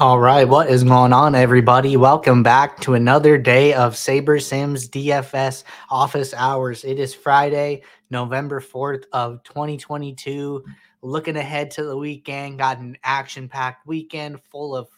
[0.00, 1.98] All right, what is going on, everybody?
[1.98, 6.84] Welcome back to another day of SaberSims DFS office hours.
[6.84, 10.64] It is Friday, November 4th of 2022.
[11.02, 14.88] Looking ahead to the weekend, got an action-packed weekend full of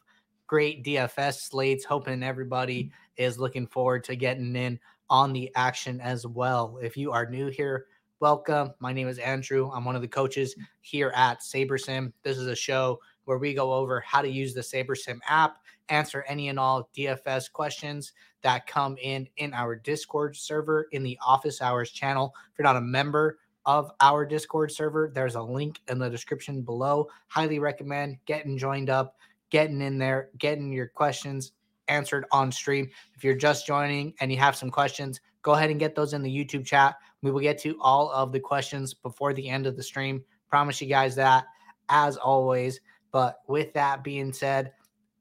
[0.47, 1.85] great DFS slates.
[1.85, 4.79] Hoping everybody is looking forward to getting in
[5.11, 6.79] on the action as well.
[6.81, 7.87] If you are new here,
[8.21, 8.73] welcome.
[8.79, 9.69] My name is Andrew.
[9.75, 12.13] I'm one of the coaches here at SaberSim.
[12.23, 15.59] This is a show where we go over how to use the SaberSim app,
[15.89, 21.19] answer any and all DFS questions that come in in our Discord server in the
[21.25, 22.35] office hours channel.
[22.53, 26.63] If you're not a member of our Discord server, there's a link in the description
[26.63, 27.09] below.
[27.29, 29.17] Highly recommend getting joined up,
[29.51, 31.53] getting in there, getting your questions
[31.89, 32.89] answered on stream.
[33.15, 36.23] If you're just joining and you have some questions, go ahead and get those in
[36.23, 36.97] the YouTube chat.
[37.23, 40.25] We will get to all of the questions before the end of the stream.
[40.49, 41.45] Promise you guys that,
[41.89, 42.81] as always.
[43.13, 44.73] But with that being said,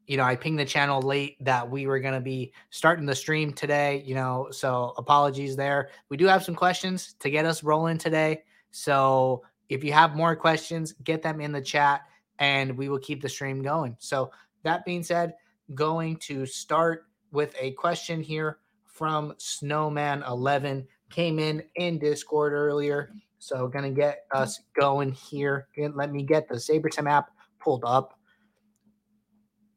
[0.07, 3.15] you know, I pinged the channel late that we were going to be starting the
[3.15, 5.89] stream today, you know, so apologies there.
[6.09, 8.43] We do have some questions to get us rolling today.
[8.71, 12.01] So if you have more questions, get them in the chat
[12.39, 13.95] and we will keep the stream going.
[13.99, 14.31] So
[14.63, 15.35] that being said,
[15.75, 23.11] going to start with a question here from Snowman11 came in in Discord earlier.
[23.39, 25.67] So going to get us going here.
[25.77, 27.31] Let me get the SaberSim app
[27.61, 28.19] pulled up.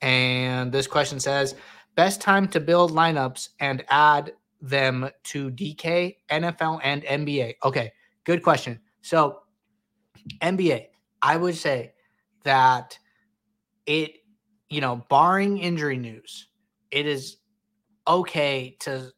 [0.01, 1.55] And this question says,
[1.95, 7.55] best time to build lineups and add them to DK, NFL, and NBA.
[7.65, 7.93] Okay,
[8.25, 8.81] good question.
[9.03, 9.41] So,
[10.41, 10.87] NBA,
[11.23, 11.93] I would say
[12.45, 12.99] that
[13.87, 14.17] it,
[14.69, 16.49] you know, barring injury news,
[16.91, 17.37] it is
[18.07, 19.13] okay to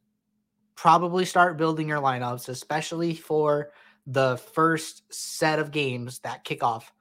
[0.75, 3.71] probably start building your lineups, especially for
[4.07, 6.93] the first set of games that kick off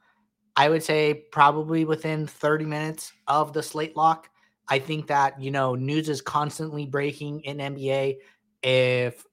[0.57, 4.29] I would say probably within 30 minutes of the slate lock.
[4.67, 8.17] I think that, you know, news is constantly breaking in NBA.
[8.63, 9.25] If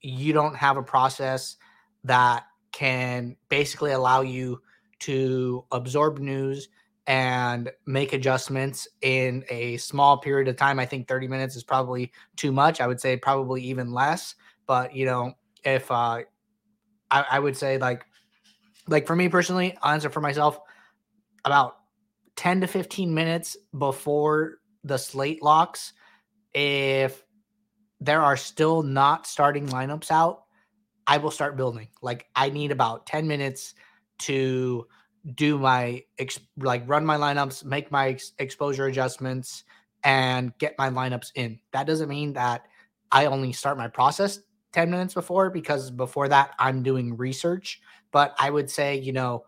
[0.00, 1.56] you don't have a process
[2.04, 4.62] that can basically allow you
[5.00, 6.68] to absorb news
[7.06, 12.10] and make adjustments in a small period of time, I think 30 minutes is probably
[12.36, 12.80] too much.
[12.80, 14.34] I would say probably even less.
[14.66, 16.22] But, you know, if uh,
[17.10, 18.04] I, I would say like,
[18.88, 20.58] like for me personally, answer for myself
[21.44, 21.76] about
[22.36, 25.92] 10 to 15 minutes before the slate locks,
[26.54, 27.22] if
[28.00, 30.44] there are still not starting lineups out,
[31.06, 31.88] I will start building.
[32.02, 33.74] Like I need about 10 minutes
[34.20, 34.86] to
[35.34, 36.02] do my
[36.56, 39.64] like run my lineups, make my ex- exposure adjustments
[40.02, 41.60] and get my lineups in.
[41.72, 42.66] That doesn't mean that
[43.12, 44.40] I only start my process
[44.72, 47.80] 10 minutes before because before that I'm doing research,
[48.12, 49.44] but I would say, you know,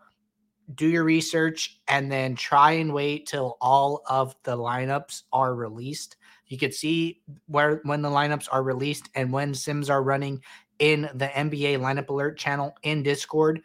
[0.75, 6.17] do your research and then try and wait till all of the lineups are released.
[6.47, 10.41] You could see where when the lineups are released and when sims are running
[10.79, 13.61] in the NBA lineup alert channel in Discord.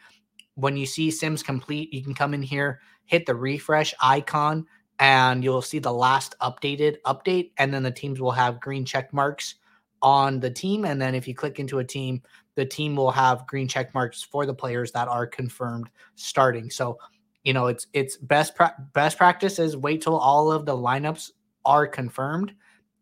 [0.55, 4.65] When you see sims complete, you can come in here, hit the refresh icon,
[4.99, 7.51] and you'll see the last updated update.
[7.57, 9.55] And then the teams will have green check marks
[10.01, 10.85] on the team.
[10.85, 12.21] And then if you click into a team,
[12.59, 16.69] the team will have green check marks for the players that are confirmed starting.
[16.69, 16.97] So,
[17.45, 21.31] you know, it's it's best pra- best practice is wait till all of the lineups
[21.63, 22.53] are confirmed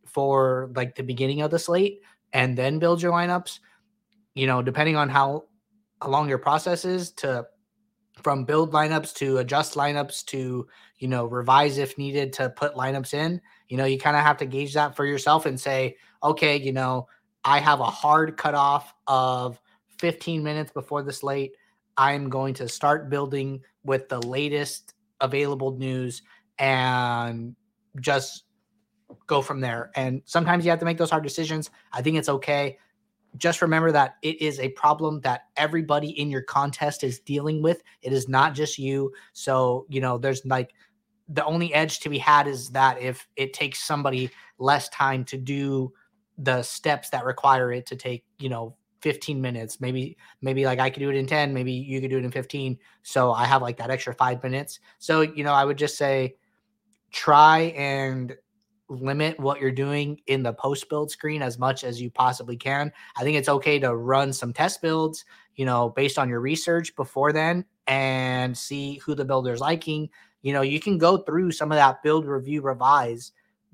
[0.06, 2.02] for like the beginning of the slate
[2.34, 3.58] and then build your lineups.
[4.36, 5.46] You know, depending on how,
[6.04, 7.48] how long your process is to
[8.22, 10.68] from build lineups to adjust lineups to,
[11.00, 14.38] you know, revise if needed to put lineups in, you know, you kind of have
[14.38, 17.08] to gauge that for yourself and say, okay, you know,
[17.48, 19.62] I have a hard cutoff of
[20.00, 21.54] 15 minutes before the slate.
[21.96, 26.24] I'm going to start building with the latest available news
[26.60, 27.56] and
[28.02, 28.44] just
[29.28, 29.92] go from there.
[29.96, 31.70] And sometimes you have to make those hard decisions.
[31.94, 32.80] I think it's okay.
[33.38, 37.82] Just remember that it is a problem that everybody in your contest is dealing with.
[38.02, 39.14] It is not just you.
[39.32, 40.74] So, you know, there's like
[41.30, 45.38] the only edge to be had is that if it takes somebody less time to
[45.38, 45.94] do
[46.38, 50.90] the steps that require it to take, you know, 15 minutes, maybe, maybe like I
[50.90, 52.78] could do it in 10, maybe you could do it in 15.
[53.04, 54.80] So I have like that extra five minutes.
[55.00, 56.36] So, you know, I would just say
[57.12, 58.36] try and
[58.90, 62.92] limit what you're doing in the post build screen as much as you possibly can.
[63.18, 65.26] I think it's okay to run some test builds,
[65.56, 70.10] you know, based on your research before then and see who the builder's liking.
[70.42, 73.32] You know, you can go through some of that build review revise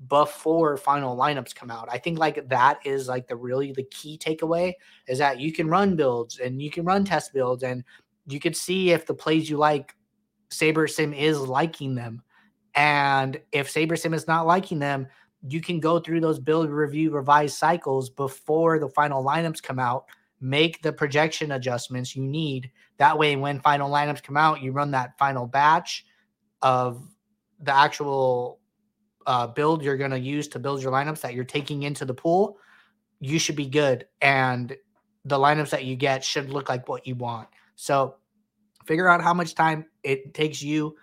[0.08, 1.88] before final lineups come out.
[1.90, 4.72] I think like that is like the really the key takeaway
[5.08, 7.84] is that you can run builds and you can run test builds and
[8.26, 9.94] you can see if the plays you like
[10.50, 12.22] SaberSim is liking them
[12.74, 15.06] And if SaberSim is not liking them,
[15.46, 20.06] you can go through those build, review, revise cycles before the final lineups come out,
[20.40, 22.70] make the projection adjustments you need.
[22.98, 26.04] That way, when final lineups come out, you run that final batch
[26.62, 27.06] of
[27.60, 28.60] the actual
[29.26, 32.14] uh, build you're going to use to build your lineups that you're taking into the
[32.14, 32.58] pool.
[33.20, 34.06] You should be good.
[34.20, 34.76] And
[35.24, 37.48] the lineups that you get should look like what you want.
[37.76, 38.16] So
[38.84, 40.96] figure out how much time it takes you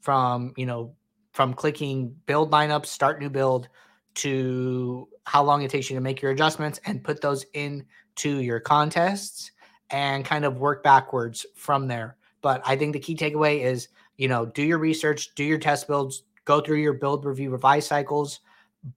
[0.00, 0.94] from, you know,
[1.32, 3.68] from clicking build lineups, start new build
[4.14, 8.60] to how long it takes you to make your adjustments and put those into your
[8.60, 9.50] contests
[9.90, 12.16] and kind of work backwards from there.
[12.40, 15.86] But I think the key takeaway is, you know, do your research, do your test
[15.86, 18.40] builds, go through your build review revise cycles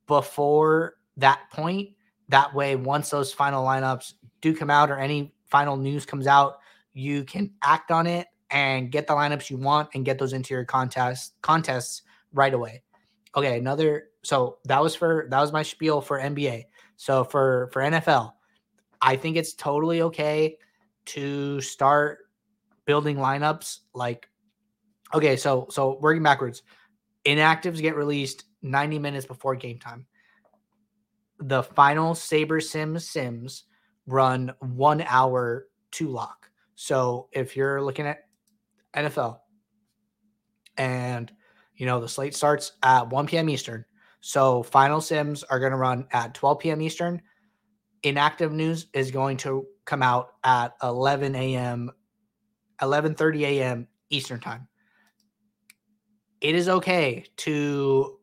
[0.08, 1.90] before that point.
[2.30, 6.60] That way, once those final lineups do come out or any final news comes out,
[6.94, 10.54] you can act on it and get the lineups you want and get those into
[10.54, 12.04] your contest contests
[12.34, 12.84] right away.
[13.36, 16.66] Okay, another so that was for that was my spiel for NBA.
[16.98, 18.34] So for for NFL,
[19.02, 20.58] I think it's totally okay
[21.06, 22.20] to start
[22.86, 24.30] building lineups like
[25.14, 26.64] okay, so so working backwards.
[27.26, 30.06] Inactives get released 90 minutes before game time.
[31.40, 33.64] The final SaberSim Sims
[34.06, 36.50] run one hour to lock.
[36.76, 38.26] So if you're looking at
[38.96, 39.40] NFL
[40.78, 41.32] and
[41.76, 43.50] you know the slate starts at 1 p.m.
[43.50, 43.86] Eastern,
[44.22, 46.82] so final sims are going to run at 12 p.m.
[46.82, 47.22] Eastern.
[48.04, 51.92] Inactive news is going to come out at 11 a.m.
[52.82, 53.88] 11:30 a.m.
[54.10, 54.68] Eastern time.
[56.42, 58.18] It is okay to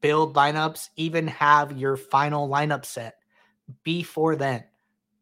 [0.00, 3.16] build lineups, even have your final lineup set
[3.84, 4.64] before then.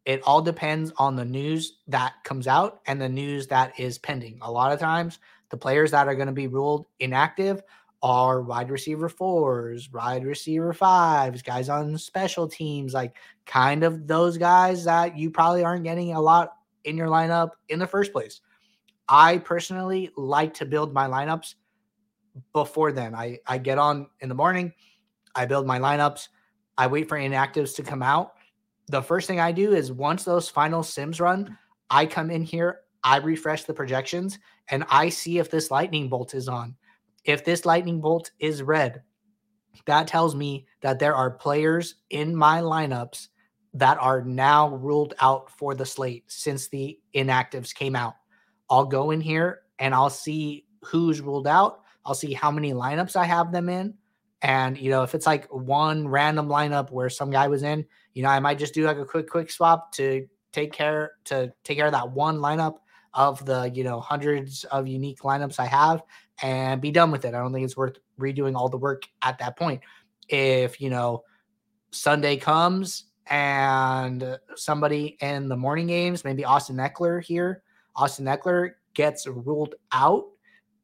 [0.05, 4.39] It all depends on the news that comes out and the news that is pending.
[4.41, 5.19] A lot of times,
[5.49, 7.61] the players that are going to be ruled inactive
[8.01, 13.15] are wide receiver fours, wide receiver fives, guys on special teams, like
[13.45, 17.79] kind of those guys that you probably aren't getting a lot in your lineup in
[17.79, 18.41] the first place.
[19.07, 21.55] I personally like to build my lineups
[22.51, 23.15] before then.
[23.15, 24.73] I, I get on in the morning,
[25.35, 26.27] I build my lineups,
[26.77, 28.33] I wait for inactives to come out.
[28.87, 31.57] The first thing I do is once those final sims run,
[31.89, 34.39] I come in here, I refresh the projections,
[34.69, 36.75] and I see if this lightning bolt is on
[37.23, 39.01] if this lightning bolt is red,
[39.85, 43.29] that tells me that there are players in my lineups
[43.73, 48.13] that are now ruled out for the slate since the inactives came out.
[48.69, 51.82] I'll go in here and I'll see who's ruled out.
[52.05, 53.93] I'll see how many lineups I have them in.
[54.41, 58.23] And, you know, if it's like one random lineup where some guy was in, you
[58.23, 61.77] know, I might just do like a quick, quick swap to take care to take
[61.77, 62.75] care of that one lineup
[63.13, 66.03] of the, you know, hundreds of unique lineups I have
[66.41, 67.33] and be done with it.
[67.33, 69.81] I don't think it's worth redoing all the work at that point.
[70.27, 71.23] If, you know,
[71.91, 77.63] Sunday comes and somebody in the morning games, maybe Austin Ekeler here,
[77.95, 80.25] Austin Ekeler gets ruled out,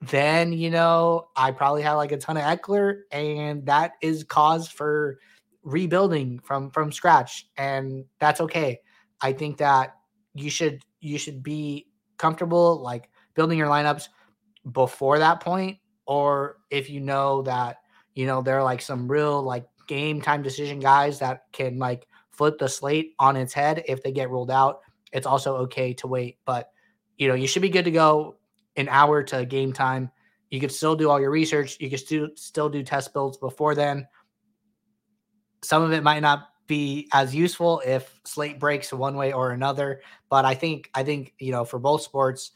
[0.02, 4.70] then, you know, I probably had like a ton of Ekeler, and that is cause
[4.70, 5.20] for
[5.64, 8.80] rebuilding from from scratch and that's okay.
[9.22, 9.96] I think that
[10.34, 11.88] you should you should be
[12.18, 14.08] comfortable like building your lineups
[14.72, 17.78] before that point, or if you know that
[18.16, 22.08] you know there are like some real like game time decision guys that can like
[22.32, 24.80] flip the slate on its head if they get ruled out.
[25.12, 26.70] It's also okay to wait, but
[27.18, 28.39] you know you should be good to go
[28.80, 30.12] an hour to game time.
[30.50, 31.78] You could still do all your research.
[31.80, 34.08] You could still still do test builds before then.
[35.64, 40.02] Some of it might not be as useful if slate breaks one way or another,
[40.30, 42.52] but I think I think you know for both sports,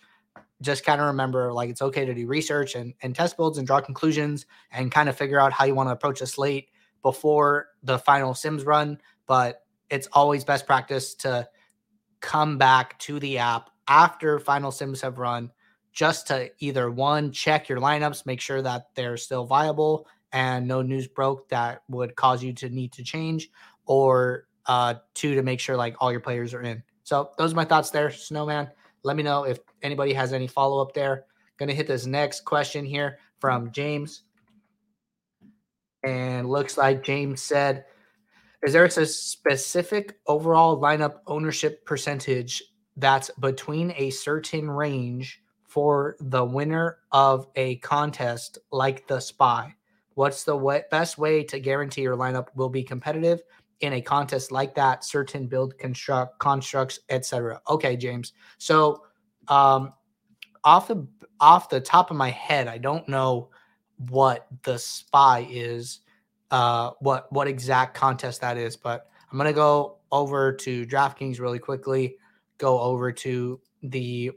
[0.63, 3.67] just kind of remember like it's okay to do research and, and test builds and
[3.67, 6.69] draw conclusions and kind of figure out how you want to approach a slate
[7.03, 11.47] before the final sims run but it's always best practice to
[12.21, 15.51] come back to the app after final sims have run
[15.93, 20.81] just to either one check your lineups make sure that they're still viable and no
[20.81, 23.50] news broke that would cause you to need to change
[23.85, 27.55] or uh two to make sure like all your players are in so those are
[27.55, 28.69] my thoughts there snowman
[29.03, 31.25] let me know if anybody has any follow up there.
[31.59, 34.23] To hit this next question here from James.
[36.03, 37.85] And looks like James said,
[38.63, 42.62] Is there a specific overall lineup ownership percentage
[42.97, 45.39] that's between a certain range
[45.73, 49.73] for the winner of a contest like the SPY?
[50.13, 53.41] What's the way, best way to guarantee your lineup will be competitive
[53.79, 55.03] in a contest like that?
[55.03, 57.59] Certain build construct constructs, etc.
[57.67, 58.33] Okay, James.
[58.59, 59.01] So
[59.47, 59.93] um,
[60.63, 61.07] off the
[61.39, 63.49] off the top of my head, I don't know
[64.09, 66.01] what the spy is,
[66.51, 68.77] uh, what what exact contest that is.
[68.77, 72.17] But I'm gonna go over to DraftKings really quickly,
[72.59, 74.33] go over to the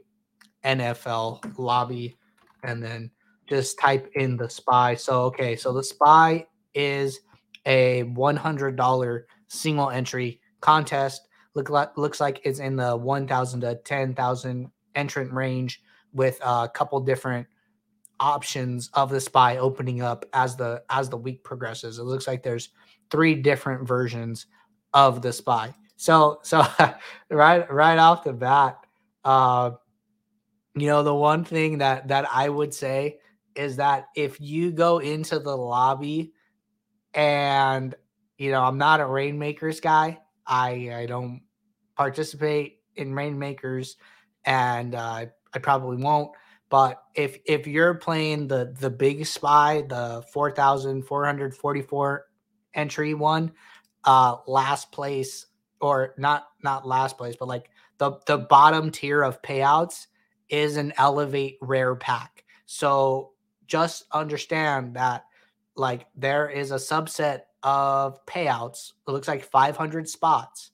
[0.63, 2.17] NFL lobby,
[2.63, 3.11] and then
[3.47, 4.95] just type in the spy.
[4.95, 7.19] So okay, so the spy is
[7.65, 11.27] a $100 single entry contest.
[11.53, 15.81] Look like looks like it's in the 1,000 to 10,000 entrant range
[16.13, 17.47] with a couple different
[18.19, 21.99] options of the spy opening up as the as the week progresses.
[21.99, 22.69] It looks like there's
[23.09, 24.47] three different versions
[24.93, 25.73] of the spy.
[25.95, 26.65] So so
[27.29, 28.79] right right off the bat,
[29.23, 29.71] uh,
[30.81, 33.19] you know the one thing that that I would say
[33.55, 36.33] is that if you go into the lobby
[37.13, 37.95] and
[38.37, 41.41] you know I'm not a Reignmakers guy, I I don't
[41.95, 43.95] participate in Reignmakers,
[44.45, 46.31] and uh, I probably won't.
[46.69, 51.81] But if if you're playing the the big spy, the four thousand four hundred forty
[51.81, 52.25] four
[52.73, 53.51] entry one,
[54.03, 55.45] uh, last place
[55.79, 60.07] or not not last place, but like the the bottom tier of payouts
[60.49, 62.43] is an elevate rare pack.
[62.65, 63.31] So
[63.67, 65.25] just understand that
[65.75, 68.93] like there is a subset of payouts.
[69.07, 70.71] It looks like 500 spots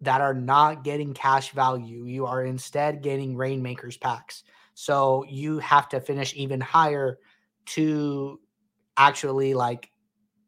[0.00, 2.04] that are not getting cash value.
[2.04, 4.44] You are instead getting Reignmakers packs.
[4.74, 7.18] So you have to finish even higher
[7.66, 8.40] to
[8.96, 9.90] actually like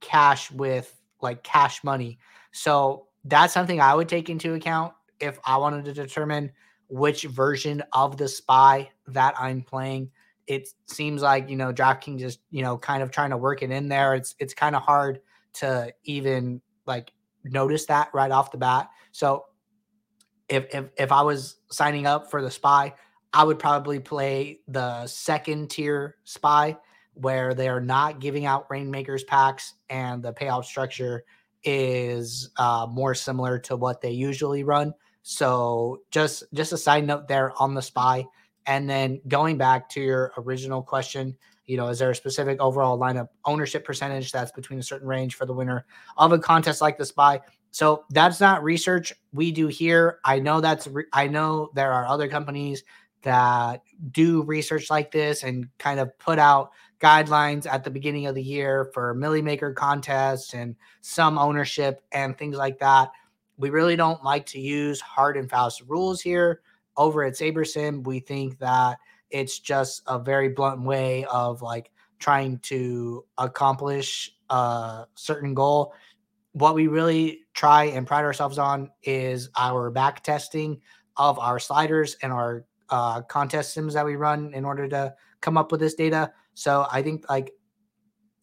[0.00, 2.18] cash with like cash money.
[2.52, 6.50] So that's something I would take into account if I wanted to determine
[6.92, 10.10] which version of the spy that I'm playing.
[10.46, 13.70] It seems like, you know, DraftKings just, you know, kind of trying to work it
[13.70, 14.14] in there.
[14.14, 15.20] It's it's kind of hard
[15.54, 17.10] to even like
[17.44, 18.90] notice that right off the bat.
[19.10, 19.46] So
[20.50, 22.92] if if if I was signing up for the spy,
[23.32, 26.76] I would probably play the second tier spy
[27.14, 31.24] where they are not giving out Reignmakers packs and the payout structure
[31.64, 34.92] is uh, more similar to what they usually run.
[35.22, 38.26] So just just a side note there on the spy.
[38.66, 41.36] And then going back to your original question,
[41.66, 45.34] you know, is there a specific overall lineup ownership percentage that's between a certain range
[45.34, 45.84] for the winner
[46.16, 47.40] of a contest like the spy?
[47.70, 50.18] So that's not research we do here.
[50.24, 52.84] I know that's re- I know there are other companies
[53.22, 58.34] that do research like this and kind of put out guidelines at the beginning of
[58.34, 63.10] the year for Milly Maker contests and some ownership and things like that.
[63.62, 66.62] We really don't like to use hard and fast rules here.
[66.96, 68.98] Over at SaberSim, we think that
[69.30, 75.94] it's just a very blunt way of like trying to accomplish a certain goal.
[76.54, 80.80] What we really try and pride ourselves on is our back testing
[81.16, 85.56] of our sliders and our uh, contest sims that we run in order to come
[85.56, 86.32] up with this data.
[86.54, 87.52] So I think like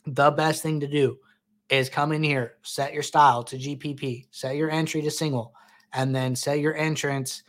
[0.05, 1.17] the best thing to do
[1.69, 5.53] is come in here, set your style to GPP, set your entry to single,
[5.93, 7.43] and then set your entrance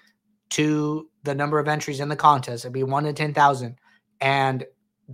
[0.50, 2.64] to the number of entries in the contest.
[2.64, 3.76] It'd be one to 10,000.
[4.20, 4.64] And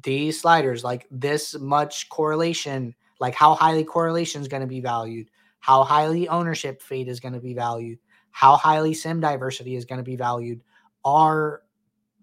[0.03, 5.31] these sliders, like this much correlation, like how highly correlation is going to be valued,
[5.61, 7.99] how highly ownership fade is going to be valued,
[8.31, 10.63] how highly sim diversity is going to be valued,
[11.05, 11.63] are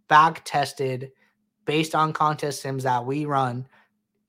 [0.07, 1.11] back tested
[1.65, 3.67] based on contest sims that we run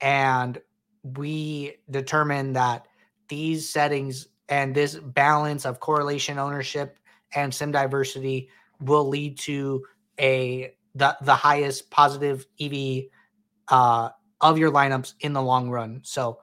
[0.00, 0.60] and
[1.04, 2.86] we determine that
[3.28, 6.98] these settings and this balance of correlation ownership
[7.34, 8.48] and sim diversity
[8.80, 9.84] will lead to
[10.20, 13.04] a the, the highest positive EV
[13.68, 16.00] uh, of your lineups in the long run.
[16.04, 16.38] So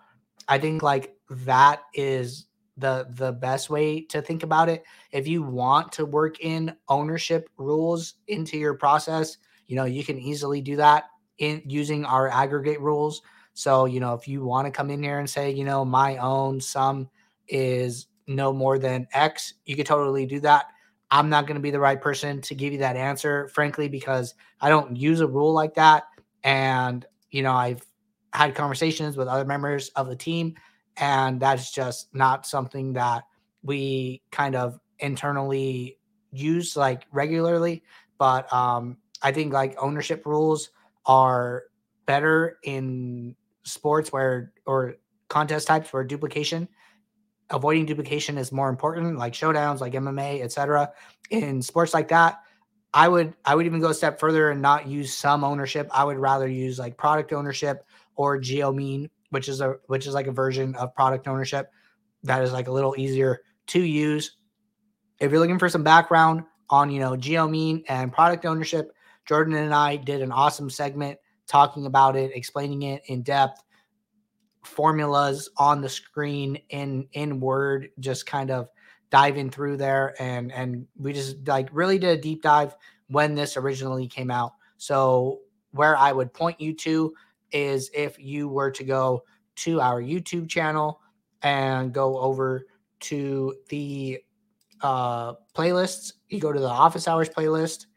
[0.48, 4.84] I think like that is the the best way to think about it.
[5.12, 9.38] If you want to work in ownership rules into your process,
[9.68, 11.06] you know, you can easily do that
[11.38, 13.22] in using our aggregate rules.
[13.54, 16.18] So, you know, if you want to come in here and say, you know, my
[16.18, 17.10] own sum
[17.48, 20.66] is no more than X, you could totally do that.
[21.12, 24.34] I'm not going to be the right person to give you that answer, frankly, because
[24.62, 26.04] I don't use a rule like that.
[26.44, 27.86] And, you know, I've
[28.34, 30.56] had conversations with other members of the team,
[30.96, 33.24] and that's just not something that
[33.62, 36.00] we kind of internally
[36.32, 37.84] use like regularly.
[38.18, 40.70] But um, I think like ownership rules
[41.06, 41.64] are
[42.06, 44.96] better in sports where or
[45.28, 46.68] contest types where duplication
[47.50, 50.92] avoiding duplication is more important like showdowns like mma etc
[51.30, 52.40] in sports like that
[52.94, 55.90] i would i would even go a step further and not use some ownership.
[55.92, 60.14] I would rather use like product ownership or geo mean which is a which is
[60.14, 61.72] like a version of product ownership
[62.24, 64.38] that is like a little easier to use.
[65.20, 68.94] If you're looking for some background on you know geo mean and product ownership
[69.26, 71.18] Jordan and I did an awesome segment
[71.52, 73.62] talking about it, explaining it in depth,
[74.64, 78.70] formulas on the screen in in Word, just kind of
[79.10, 82.76] diving through there and and we just like really did a deep dive
[83.08, 84.54] when this originally came out.
[84.78, 85.42] So
[85.72, 87.14] where I would point you to
[87.52, 89.24] is if you were to go
[89.58, 91.02] to our YouTube channel
[91.42, 92.66] and go over
[93.02, 94.20] to the
[94.80, 97.88] uh, playlists, you go to the office hours playlist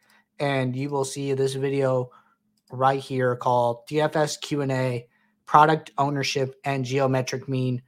[0.41, 2.11] and you will see this video
[2.75, 5.07] right here called DFS Q&A
[5.47, 7.83] product ownership and geometric mean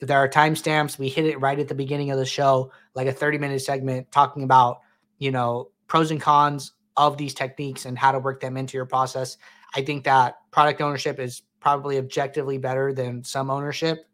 [0.00, 0.98] there are timestamps.
[0.98, 4.10] We hit it right at the beginning of the show, like a 30 minute segment
[4.12, 4.80] talking about,
[5.18, 8.86] you know, pros and cons of these techniques and how to work them into your
[8.86, 9.36] process.
[9.74, 14.06] I think that product ownership is probably objectively better than some ownership,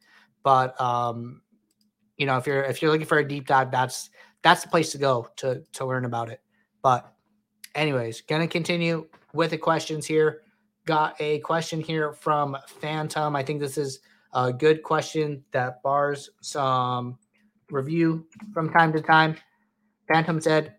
[0.43, 1.43] but um,
[2.17, 4.11] you know, if you're if you're looking for a deep dive, that's
[4.43, 6.41] that's the place to go to to learn about it.
[6.83, 7.13] But
[7.75, 10.41] anyways, gonna continue with the questions here.
[10.87, 13.35] Got a question here from Phantom.
[13.35, 14.01] I think this is
[14.33, 17.19] a good question that bars some
[17.71, 19.37] review from time to time.
[20.13, 20.77] Phantom said,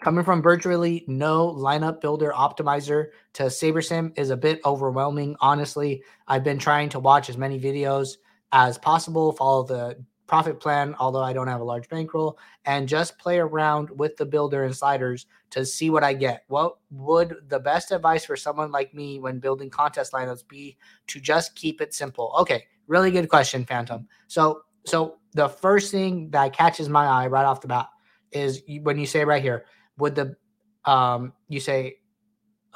[0.00, 5.34] coming from virtually no lineup builder optimizer to SaberSim is a bit overwhelming.
[5.40, 8.16] Honestly, I've been trying to watch as many videos
[8.52, 13.18] as possible, follow the profit plan, although I don't have a large bankroll, and just
[13.18, 16.44] play around with the builder and sliders to see what I get.
[16.48, 20.76] What would the best advice for someone like me when building contest lineups be
[21.08, 22.34] to just keep it simple?
[22.40, 24.08] Okay, really good question, Phantom.
[24.26, 27.88] So, so the first thing that catches my eye right off the bat
[28.32, 29.66] is when you say right here,
[29.98, 30.36] would the
[30.84, 31.98] um you say,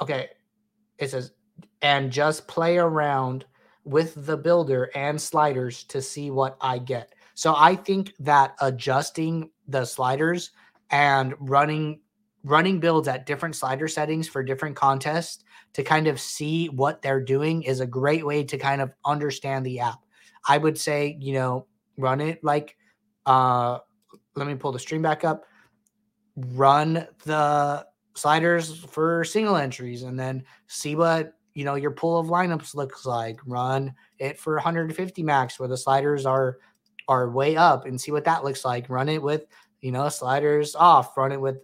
[0.01, 0.29] okay,
[0.97, 1.31] it says
[1.81, 3.45] and just play around
[3.83, 7.13] with the builder and sliders to see what I get.
[7.39, 10.51] So I think that adjusting the sliders
[10.89, 12.01] and running
[12.43, 17.23] running builds at different slider settings for different contests to kind of see what they're
[17.23, 19.99] doing is a great way to kind of understand the app.
[20.49, 21.65] I would say, you know,
[21.95, 22.75] run it like
[23.25, 23.79] uh
[24.35, 25.45] let me pull the stream back up.
[26.35, 32.27] Run the sliders for single entries and then see what you know your pool of
[32.27, 33.39] lineups looks like.
[33.45, 36.57] Run it for 150 max where the sliders are
[37.09, 38.89] are way up and see what that looks like.
[38.89, 39.45] Run it with,
[39.81, 41.57] you know, sliders off, run it with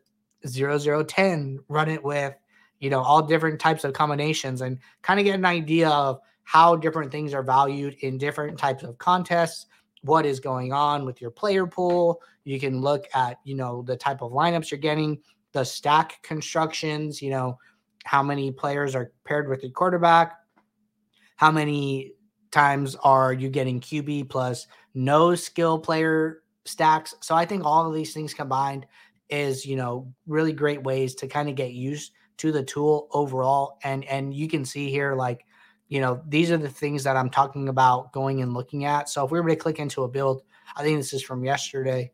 [0.45, 2.36] zero zero ten, run it with,
[2.79, 6.75] you know, all different types of combinations and kind of get an idea of how
[6.75, 9.67] different things are valued in different types of contests,
[10.01, 12.21] what is going on with your player pool.
[12.43, 15.19] You can look at, you know, the type of lineups you're getting,
[15.53, 17.58] the stack constructions, you know,
[18.03, 20.34] how many players are paired with your quarterback,
[21.38, 22.13] how many
[22.56, 27.13] times are you getting QB plus no skill player stacks?
[27.20, 28.88] So I think all of these things combined
[29.30, 33.78] is, you know, really great ways to kind of get used to the tool overall.
[33.84, 35.46] And and you can see here like,
[35.89, 39.10] you know, these are the things that I'm talking about going and looking at.
[39.10, 40.44] So if we were to click into a build,
[40.78, 42.12] I think this is from yesterday,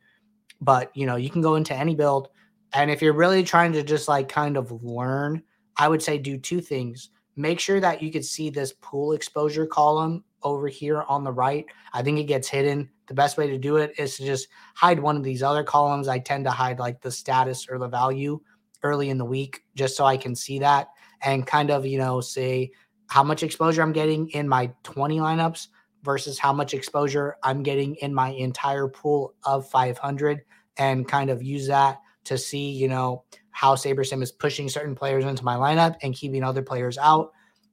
[0.59, 2.29] but you know, you can go into any build.
[2.73, 5.43] And if you're really trying to just like kind of learn,
[5.77, 7.09] I would say do two things.
[7.35, 11.65] Make sure that you can see this pool exposure column over here on the right.
[11.93, 12.89] I think it gets hidden.
[13.07, 16.07] The best way to do it is to just hide one of these other columns.
[16.07, 18.39] I tend to hide like the status or the value
[18.83, 20.89] early in the week just so I can see that
[21.23, 22.71] and kind of, you know, say
[23.07, 25.67] how much exposure I'm getting in my 20 lineups
[26.03, 30.41] versus how much exposure I'm getting in my entire pool of 500
[30.77, 35.25] and kind of use that to see, you know, how SaberSim is pushing certain players
[35.25, 37.31] into my lineup and keeping other players out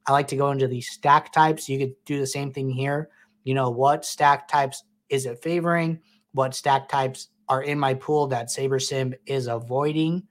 [0.09, 1.69] I like to go into the stack types.
[1.69, 3.09] You could do the same thing here.
[3.43, 5.99] You know, what stack types is it favoring?
[6.31, 10.23] What stack types are in my pool that SaberSim is avoiding?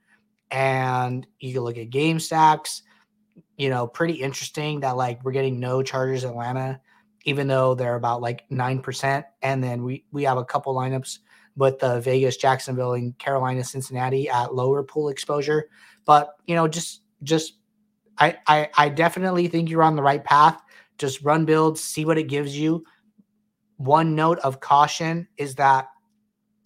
[0.51, 2.81] And you can look at game stacks.
[3.57, 6.81] You know, pretty interesting that like we're getting no Chargers Atlanta,
[7.23, 9.23] even though they're about like 9%.
[9.41, 11.19] And then we, we have a couple lineups
[11.59, 15.69] with the Vegas, Jacksonville, and Carolina, Cincinnati at lower pool exposure.
[16.05, 17.55] But, you know, just, just
[18.17, 20.61] I, I, I definitely think you're on the right path.
[20.97, 22.85] Just run builds, see what it gives you.
[23.75, 25.89] One note of caution is that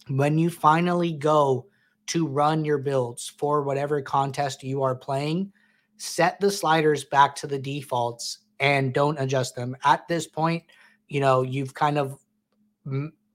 [0.08, 1.66] when you finally go
[2.06, 5.52] to run your builds for whatever contest you are playing,
[5.96, 9.76] set the sliders back to the defaults and don't adjust them.
[9.84, 10.62] At this point,
[11.08, 12.18] you know, you've kind of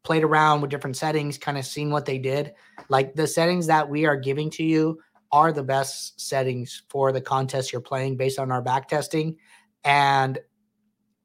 [0.09, 2.51] played around with different settings, kind of seen what they did.
[2.89, 4.99] Like the settings that we are giving to you
[5.31, 9.37] are the best settings for the contest you're playing based on our back testing.
[9.83, 10.39] And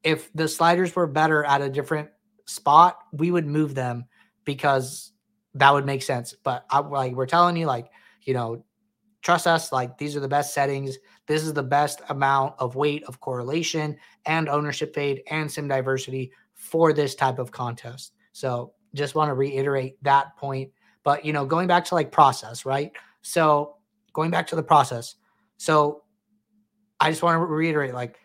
[0.03, 2.09] if the sliders were better at a different
[2.45, 4.05] spot, we would move them
[4.43, 5.13] because
[5.55, 6.35] that would make sense.
[6.43, 7.89] But I, like we're telling you, like
[8.21, 8.63] you know,
[9.23, 9.71] trust us.
[9.71, 10.99] Like these are the best settings.
[11.25, 16.31] this is the best amount of weight of correlation and ownership fade and sim diversity
[16.53, 18.11] for this type of contest.
[18.31, 20.71] So just want to reiterate that point.
[21.03, 22.91] But you know, going back to like process, right?
[23.21, 23.75] So
[24.13, 25.15] going back to the process.
[25.57, 26.03] So
[26.99, 28.17] I just want to reiterate like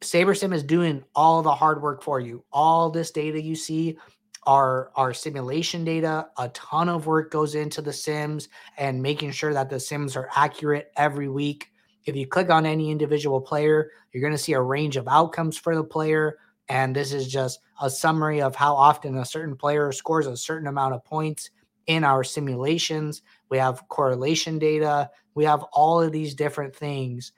[0.00, 2.44] SaberSim is doing all the hard work for you.
[2.52, 3.98] All this data you see
[4.44, 6.28] are our simulation data.
[6.38, 10.28] A ton of work goes into the sims and making sure that the sims are
[10.36, 11.70] accurate every week.
[12.04, 15.58] If you click on any individual player, you're going to see a range of outcomes
[15.58, 16.38] for the player.
[16.68, 20.68] And this is just a summary of how often a certain player scores a certain
[20.68, 21.50] amount of points
[21.86, 23.22] in our simulations.
[23.48, 25.10] We have correlation data.
[25.34, 27.32] We have all of these different things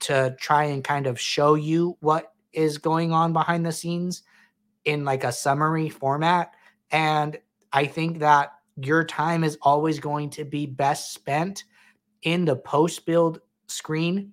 [0.00, 4.22] to try and kind of show you what is going on behind the scenes
[4.84, 6.52] in like a summary format.
[6.90, 7.38] And
[7.72, 11.64] I think that your time is always going to be best spent
[12.22, 14.32] in the post build screen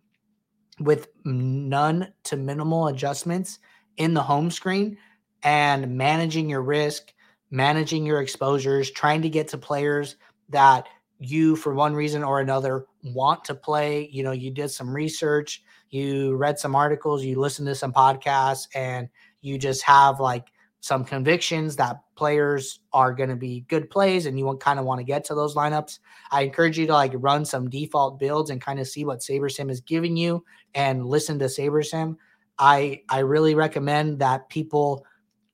[0.79, 3.59] with none to minimal adjustments
[3.99, 4.97] in the home screen
[5.43, 7.13] and managing your risk,
[7.51, 10.15] managing your exposures, trying to get to players
[10.49, 10.87] that
[11.19, 14.09] you, for one reason or another, want to play.
[14.11, 18.67] You know, you did some research, you read some articles, you listened to some podcasts,
[18.73, 19.09] and
[19.41, 20.47] you just have like
[20.81, 24.99] some convictions that players are going to be good plays and you kind of want
[24.99, 25.99] to get to those lineups.
[26.31, 29.69] I encourage you to like run some default builds and kind of see what SaberSim
[29.69, 32.15] is giving you and listen to SaberSim.
[32.59, 35.05] I I really recommend that people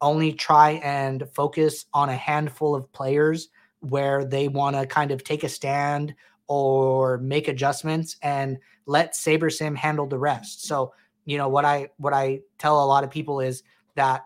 [0.01, 5.23] only try and focus on a handful of players where they want to kind of
[5.23, 6.13] take a stand
[6.47, 10.65] or make adjustments and let SaberSim handle the rest.
[10.65, 10.93] So,
[11.25, 13.63] you know, what I what I tell a lot of people is
[13.95, 14.25] that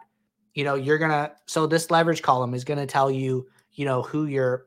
[0.55, 3.85] you know, you're going to so this leverage column is going to tell you, you
[3.85, 4.65] know, who your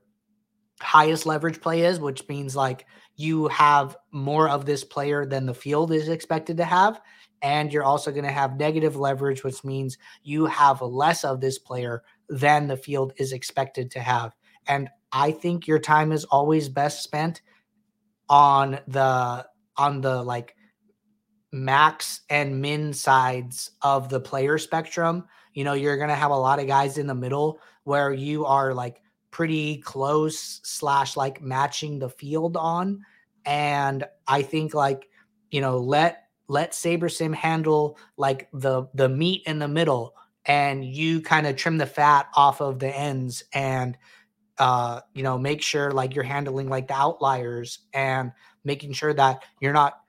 [0.81, 5.55] highest leverage play is, which means like you have more of this player than the
[5.55, 7.01] field is expected to have
[7.43, 11.59] and you're also going to have negative leverage, which means you have less of this
[11.59, 14.35] player than the field is expected to have.
[14.69, 17.43] And I think your time is always best spent
[18.29, 20.55] on the on the like
[21.51, 25.25] max and min sides of the player spectrum.
[25.53, 28.73] You know, you're gonna have a lot of guys in the middle where you are
[28.73, 29.03] like
[29.33, 33.05] pretty close slash like matching the field on.
[33.45, 35.09] And I think like,
[35.51, 41.21] you know, let let SaberSim handle like the the meat in the middle and you
[41.21, 43.97] kind of trim the fat off of the ends and
[44.59, 48.33] uh you know make sure like you're handling like the outliers and
[48.65, 50.01] making sure that you're not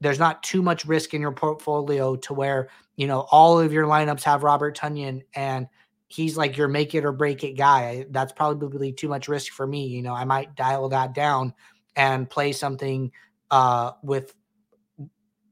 [0.00, 3.86] there's not too much risk in your portfolio to where you know all of your
[3.86, 5.66] lineups have Robert Tonyan and
[6.10, 8.04] he's like your make it or break it guy.
[8.10, 9.86] That's probably too much risk for me.
[9.86, 11.54] You know, I might dial that down
[11.96, 13.12] and play something
[13.50, 14.34] uh with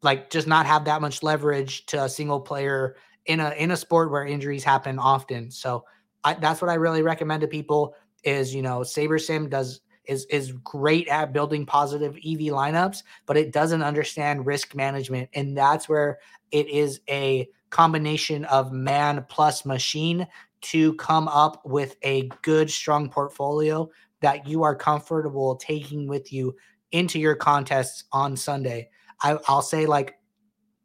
[0.02, 3.76] like just not have that much leverage to a single player in a in a
[3.76, 5.50] sport where injuries happen often.
[5.50, 5.84] So
[6.24, 10.52] I, that's what I really recommend to people is you know SaberSim does is is
[10.64, 16.18] great at building positive EV lineups, but it doesn't understand risk management, and that's where
[16.50, 20.26] it is a combination of man plus machine
[20.60, 23.88] to come up with a good strong portfolio
[24.20, 26.56] that you are comfortable taking with you
[26.90, 28.88] into your contests on Sunday.
[29.20, 30.18] I, I'll say like,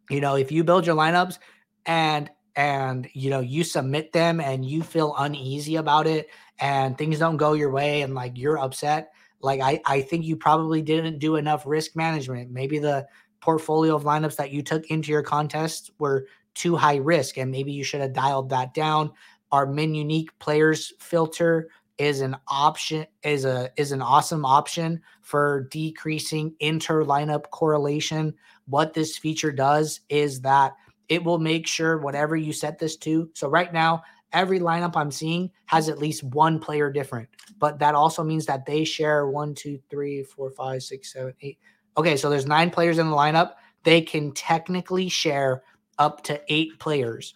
[0.09, 1.39] you know, if you build your lineups
[1.85, 7.17] and and you know you submit them and you feel uneasy about it and things
[7.19, 11.19] don't go your way and like you're upset like i i think you probably didn't
[11.19, 12.51] do enough risk management.
[12.51, 13.07] Maybe the
[13.41, 17.71] portfolio of lineups that you took into your contest were too high risk and maybe
[17.71, 19.11] you should have dialed that down.
[19.51, 25.67] Our min unique players filter is an option is a is an awesome option for
[25.71, 28.33] decreasing inter lineup correlation.
[28.65, 30.73] What this feature does is that
[31.09, 33.29] it will make sure whatever you set this to.
[33.33, 37.29] So right now, every lineup I'm seeing has at least one player different,
[37.59, 41.59] but that also means that they share one, two, three, four, five, six, seven, eight.
[41.97, 43.51] Okay, so there's nine players in the lineup.
[43.83, 45.61] They can technically share
[45.99, 47.35] up to eight players.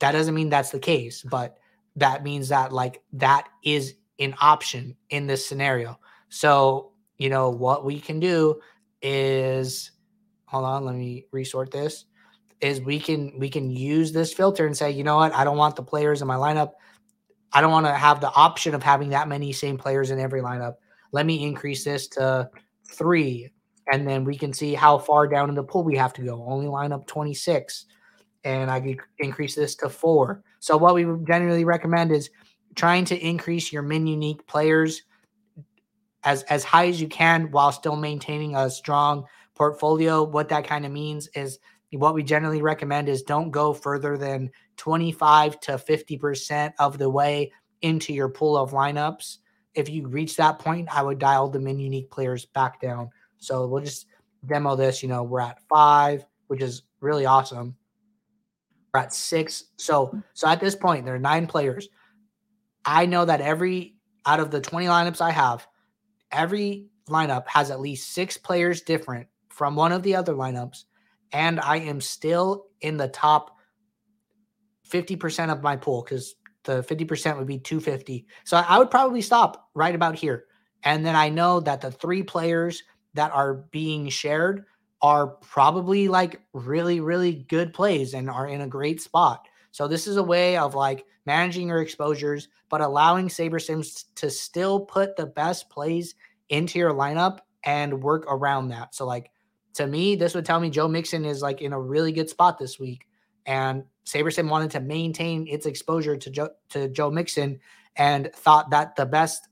[0.00, 1.56] That doesn't mean that's the case, but
[1.96, 5.98] that means that like that is an option in this scenario.
[6.28, 8.60] So, you know, what we can do
[9.02, 9.92] is
[10.46, 12.04] hold on, let me resort this.
[12.60, 15.56] Is we can we can use this filter and say, you know what, I don't
[15.56, 16.72] want the players in my lineup.
[17.52, 20.42] I don't want to have the option of having that many same players in every
[20.42, 20.74] lineup.
[21.12, 22.50] Let me increase this to
[22.88, 23.50] three.
[23.92, 26.44] And then we can see how far down in the pool we have to go.
[26.44, 27.86] Only line up 26
[28.44, 30.42] and I could increase this to four.
[30.60, 32.30] So what we generally recommend is
[32.76, 35.02] trying to increase your min unique players
[36.24, 40.86] as as high as you can while still maintaining a strong portfolio, what that kind
[40.86, 41.58] of means is
[41.92, 47.52] what we generally recommend is don't go further than 25 to 50% of the way
[47.82, 49.38] into your pool of lineups.
[49.74, 53.10] If you reach that point, I would dial the min unique players back down.
[53.38, 54.06] So we'll just
[54.46, 55.02] demo this.
[55.02, 57.76] You know, we're at five, which is really awesome.
[58.92, 59.64] We're at six.
[59.76, 61.88] So so at this point, there are nine players.
[62.84, 65.66] I know that every out of the 20 lineups I have,
[66.32, 70.84] every lineup has at least six players different from one of the other lineups.
[71.32, 73.56] And I am still in the top
[74.88, 78.26] 50% of my pool because the 50% would be 250.
[78.44, 80.44] So I would probably stop right about here.
[80.82, 82.82] And then I know that the three players
[83.14, 84.64] that are being shared
[85.02, 89.46] are probably like really, really good plays and are in a great spot.
[89.72, 94.80] So this is a way of like managing your exposures, but allowing SaberSims to still
[94.80, 96.14] put the best plays
[96.48, 98.94] into your lineup and work around that.
[98.94, 99.30] So like
[99.74, 102.58] to me, this would tell me Joe Mixon is like in a really good spot
[102.58, 103.06] this week.
[103.46, 107.60] And SaberSim wanted to maintain its exposure to Joe to Joe Mixon
[107.96, 109.48] and thought that the best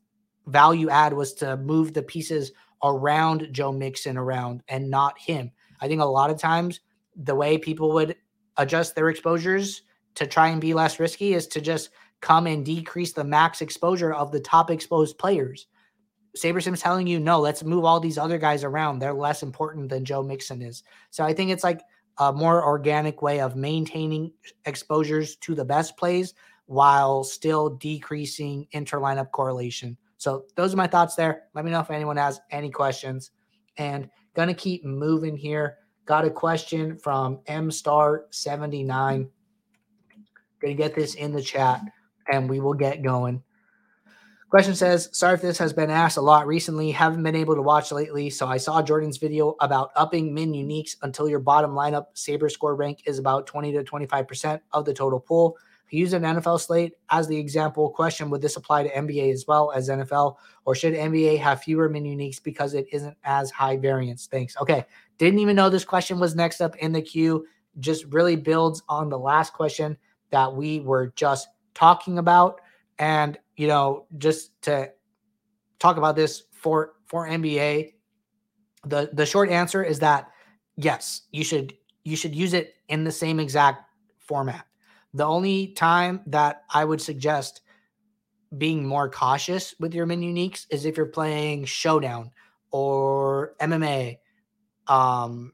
[0.47, 5.51] value add was to move the pieces around Joe Mixon around and not him.
[5.81, 6.81] I think a lot of times
[7.17, 8.17] the way people would
[8.57, 9.83] adjust their exposures
[10.15, 14.13] to try and be less risky is to just come and decrease the max exposure
[14.13, 15.67] of the top exposed players.
[16.37, 18.99] SaberSim's telling you, no, let's move all these other guys around.
[18.99, 20.83] They're less important than Joe Mixon is.
[21.11, 21.81] So I think it's like
[22.19, 24.33] a more organic way of maintaining
[24.67, 26.35] exposures to the best plays
[26.67, 29.97] while still decreasing inter lineup correlation.
[30.19, 31.45] So those are my thoughts there.
[31.55, 33.31] Let me know if anyone has any questions.
[33.79, 35.79] And gonna keep moving here.
[36.05, 39.29] Got a question from M Star 79.
[40.61, 41.81] Gonna get this in the chat
[42.31, 43.43] and we will get going.
[44.51, 46.91] Question says, sorry if this has been asked a lot recently.
[46.91, 48.31] Haven't been able to watch lately.
[48.31, 52.75] So I saw Jordan's video about upping min uniques until your bottom lineup saber score
[52.75, 55.59] rank is about 20 to 25% of the total pool.
[55.91, 57.91] Use an NFL slate as the example.
[57.91, 60.37] Question Would this apply to NBA as well as NFL?
[60.65, 64.27] Or should NBA have fewer min uniques because it isn't as high variance?
[64.27, 64.57] Thanks.
[64.61, 64.85] Okay.
[65.17, 67.47] Didn't even know this question was next up in the queue.
[67.81, 69.97] Just really builds on the last question
[70.31, 72.61] that we were just talking about.
[72.99, 74.93] And you know, just to
[75.79, 77.95] talk about this for for NBA,
[78.85, 80.29] the the short answer is that
[80.77, 81.75] yes, you should
[82.05, 83.85] you should use it in the same exact
[84.19, 84.68] format.
[85.15, 87.63] The only time that I would suggest
[88.57, 92.31] being more cautious with your min uniques is if you're playing showdown
[92.71, 94.19] or MMA
[94.87, 95.53] um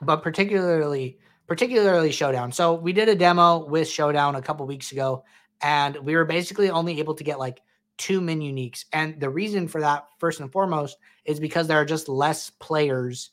[0.00, 2.52] but particularly particularly showdown.
[2.52, 5.24] So we did a demo with showdown a couple weeks ago
[5.62, 7.60] and we were basically only able to get like
[7.98, 8.84] two min uniques.
[8.92, 13.30] And the reason for that, first and foremost, is because there are just less players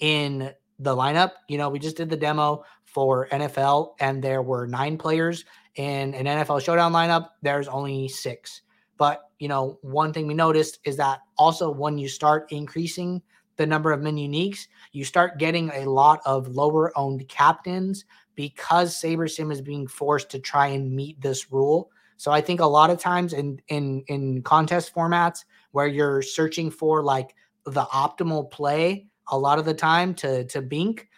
[0.00, 1.32] in the lineup.
[1.48, 5.44] You know, we just did the demo for NFL, and there were nine players
[5.76, 7.30] in an NFL showdown lineup.
[7.42, 8.62] There's only six.
[8.96, 13.22] But, you know, one thing we noticed is that also when you start increasing
[13.56, 19.00] the number of min uniques, you start getting a lot of lower owned captains because
[19.00, 21.90] SaberSim is being forced to try and meet this rule.
[22.16, 26.70] So I think a lot of times in in in contest formats where you're searching
[26.70, 31.08] for like the optimal play, a lot of the time to to bink,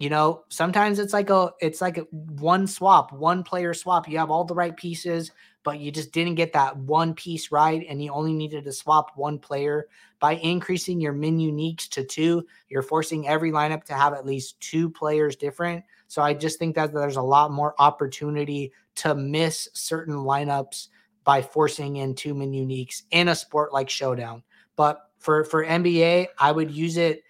[0.00, 4.08] you know, sometimes it's like a it's like a one swap, one player swap.
[4.08, 5.30] You have all the right pieces,
[5.62, 9.10] but you just didn't get that one piece right, and you only needed to swap
[9.14, 9.88] one player.
[10.18, 14.58] By increasing your min uniques to two, you're forcing every lineup to have at least
[14.58, 15.84] two players different.
[16.08, 20.88] So I just think that there's a lot more opportunity to miss certain lineups
[21.24, 24.44] by forcing in two min uniques in a sport like Showdown.
[24.76, 27.22] But for for NBA, I would use it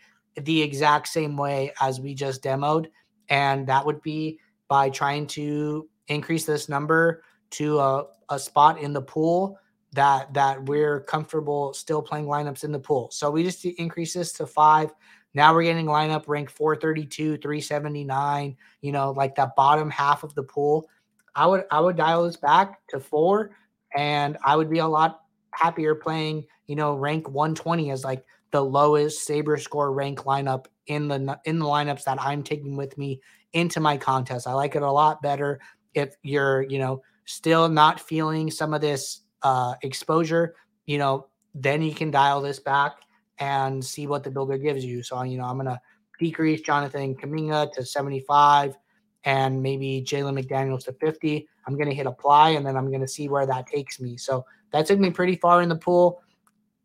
[0.45, 2.89] the exact same way as we just demoed,
[3.29, 8.93] and that would be by trying to increase this number to a, a spot in
[8.93, 9.59] the pool
[9.93, 13.11] that that we're comfortable still playing lineups in the pool.
[13.11, 14.93] So we just increase this to five.
[15.35, 20.43] Now we're getting lineup rank 432, 379, you know, like that bottom half of the
[20.43, 20.89] pool.
[21.35, 23.53] I would I would dial this back to four
[23.97, 25.23] and I would be a lot
[25.53, 31.09] happier playing, you know, rank 120 as like the lowest saber score rank lineup in
[31.09, 33.21] the in the lineups that I'm taking with me
[33.53, 34.47] into my contest.
[34.47, 35.61] I like it a lot better
[35.95, 40.55] if you're, you know, still not feeling some of this uh exposure,
[40.87, 42.97] you know, then you can dial this back
[43.39, 45.03] and see what the builder gives you.
[45.03, 45.81] So, you know, I'm going to
[46.19, 48.77] decrease Jonathan Kuminga to 75
[49.25, 51.49] and maybe Jalen McDaniels to 50.
[51.67, 54.17] I'm going to hit apply and then I'm going to see where that takes me.
[54.17, 56.23] So that took me pretty far in the pool.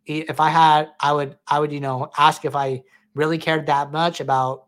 [0.06, 2.84] If I had, I would, I would, you know, ask if I
[3.16, 4.66] really cared that much about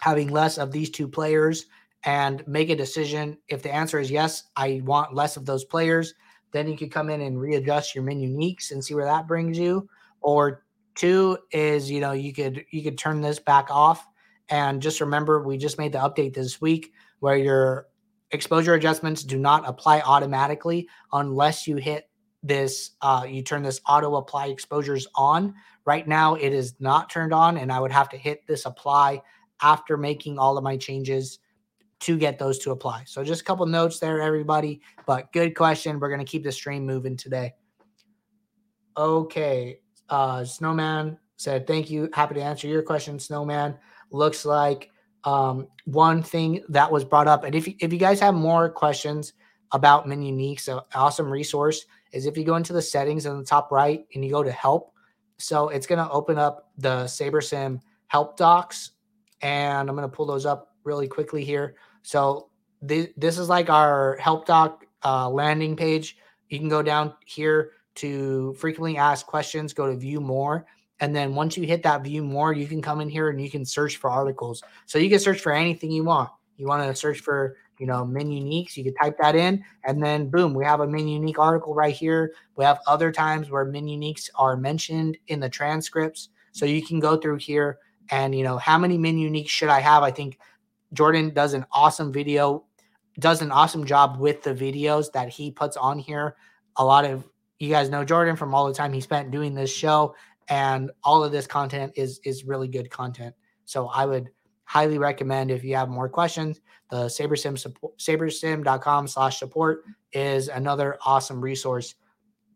[0.00, 1.66] having less of these two players
[2.04, 3.38] and make a decision.
[3.48, 6.14] If the answer is yes, I want less of those players,
[6.52, 9.58] then you could come in and readjust your min uniques and see where that brings
[9.58, 9.88] you.
[10.20, 14.06] Or two is, you know, you could you could turn this back off.
[14.48, 17.86] And just remember, we just made the update this week where your
[18.30, 22.07] exposure adjustments do not apply automatically unless you hit
[22.42, 25.54] this uh, you turn this auto apply exposures on.
[25.84, 29.22] Right now it is not turned on and i would have to hit this apply
[29.62, 31.40] after making all of my changes
[32.00, 33.02] to get those to apply.
[33.06, 35.98] So just a couple notes there everybody but good question.
[35.98, 37.54] We're going to keep the stream moving today.
[38.96, 42.08] Okay uh snowman said thank you.
[42.12, 43.76] Happy to answer your question snowman.
[44.10, 44.90] Looks like
[45.24, 49.32] um one thing that was brought up and if, if you guys have more questions
[49.72, 53.44] about min uniques an awesome resource is if you go into the settings in the
[53.44, 54.92] top right and you go to help.
[55.38, 58.92] So it's going to open up the SaberSim help docs.
[59.40, 61.76] And I'm going to pull those up really quickly here.
[62.02, 62.48] So
[62.86, 66.16] th- this is like our help doc uh, landing page.
[66.48, 70.66] You can go down here to frequently asked questions, go to view more.
[71.00, 73.50] And then once you hit that view more, you can come in here and you
[73.50, 74.62] can search for articles.
[74.86, 76.30] So you can search for anything you want.
[76.56, 78.76] You want to search for you know, min uniques.
[78.76, 81.94] You could type that in, and then boom, we have a min unique article right
[81.94, 82.32] here.
[82.56, 86.28] We have other times where min uniques are mentioned in the transcripts.
[86.52, 87.78] So you can go through here
[88.10, 90.02] and, you know, how many min uniques should I have?
[90.02, 90.38] I think
[90.92, 92.64] Jordan does an awesome video,
[93.18, 96.36] does an awesome job with the videos that he puts on here.
[96.76, 99.72] A lot of you guys know Jordan from all the time he spent doing this
[99.72, 100.14] show,
[100.48, 103.34] and all of this content is is really good content.
[103.64, 104.30] So I would
[104.68, 106.60] highly recommend if you have more questions.
[106.90, 111.94] The sabersim support sabersim.com slash support is another awesome resource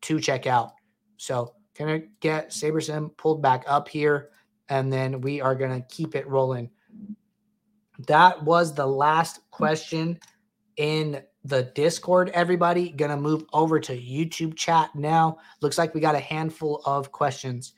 [0.02, 0.72] to check out.
[1.16, 4.28] So gonna get sabersim pulled back up here
[4.68, 6.70] and then we are gonna keep it rolling.
[8.06, 10.20] That was the last question
[10.76, 12.90] in the discord everybody.
[12.90, 15.38] Gonna move over to youtube chat now.
[15.62, 17.72] Looks like we got a handful of questions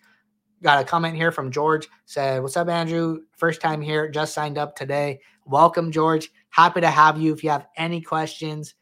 [0.63, 3.21] got a comment here from George said, What's up, Andrew?
[3.37, 5.21] First time here, just signed up today.
[5.45, 6.31] Welcome, George.
[6.51, 7.33] Happy to have you.
[7.33, 8.75] If you have any questions,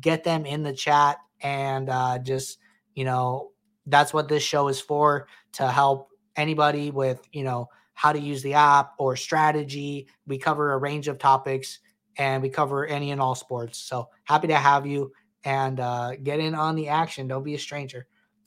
[0.00, 2.58] get them in the chat and uh, just,
[2.94, 3.50] you know,
[3.86, 8.42] that's what this show is for to help anybody with, you know, how to use
[8.42, 10.08] the app or strategy.
[10.26, 11.80] We cover a range of topics
[12.16, 13.78] and we cover any and all sports.
[13.78, 15.12] So happy to have you
[15.44, 17.28] and uh, get in on the action.
[17.28, 18.06] Don't be a stranger.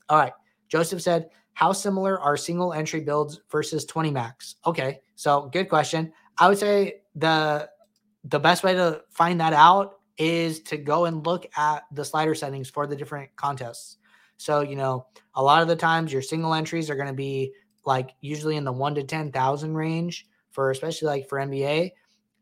[0.10, 0.34] All right.
[0.70, 4.56] Joseph said, how similar are single entry builds versus 20 max?
[4.66, 6.12] Okay, so good question.
[6.38, 7.70] I would say the
[8.26, 12.36] the best way to find that out is to go and look at the slider
[12.36, 13.98] settings for the different contests.
[14.38, 17.54] So, you know, a lot of the times your single entries are going to be
[17.86, 21.92] like usually in the 1 to 10,000 range for especially like for NBA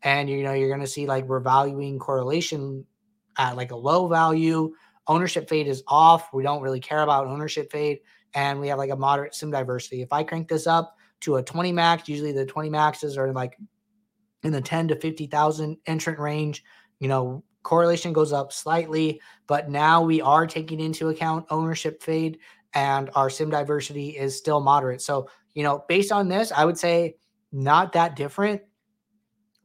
[0.04, 2.86] and you know, you're going to see like we're valuing correlation
[3.38, 4.74] at like a low value.
[5.08, 6.34] Ownership fade is off.
[6.34, 8.00] We don't really care about ownership fade
[8.33, 10.01] and we have like a moderate sim diversity.
[10.01, 13.57] If I crank this up to a 20 max, usually the 20 maxes are like
[14.43, 16.63] in the 10 to 50,000 entrant range.
[16.99, 22.39] You know, correlation goes up slightly, but now we are taking into account ownership fade
[22.73, 25.01] and our sim diversity is still moderate.
[25.01, 27.15] So, you know, based on this, I would say
[27.51, 28.61] not that different.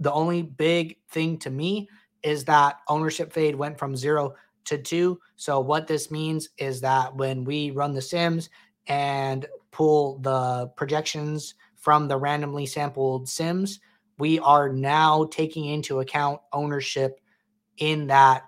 [0.00, 1.88] The only big thing to me
[2.22, 4.35] is that ownership fade went from zero
[4.66, 5.18] to two.
[5.37, 8.50] So what this means is that when we run the sims
[8.87, 13.81] and pull the projections from the randomly sampled sims,
[14.18, 17.20] we are now taking into account ownership
[17.79, 18.44] in that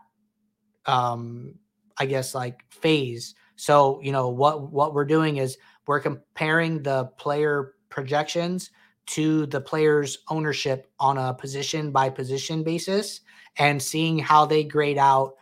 [0.87, 1.55] um
[1.99, 3.35] I guess like phase.
[3.57, 8.71] So, you know, what what we're doing is we're comparing the player projections
[9.07, 13.21] to the player's ownership on a position by position basis
[13.57, 15.35] and seeing how they grade out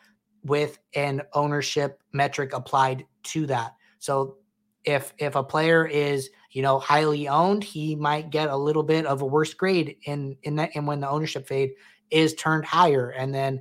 [0.46, 3.72] with an ownership metric applied to that.
[3.98, 4.38] So
[4.84, 9.04] if if a player is you know highly owned, he might get a little bit
[9.04, 11.72] of a worse grade in in that and when the ownership fade
[12.10, 13.10] is turned higher.
[13.10, 13.60] And then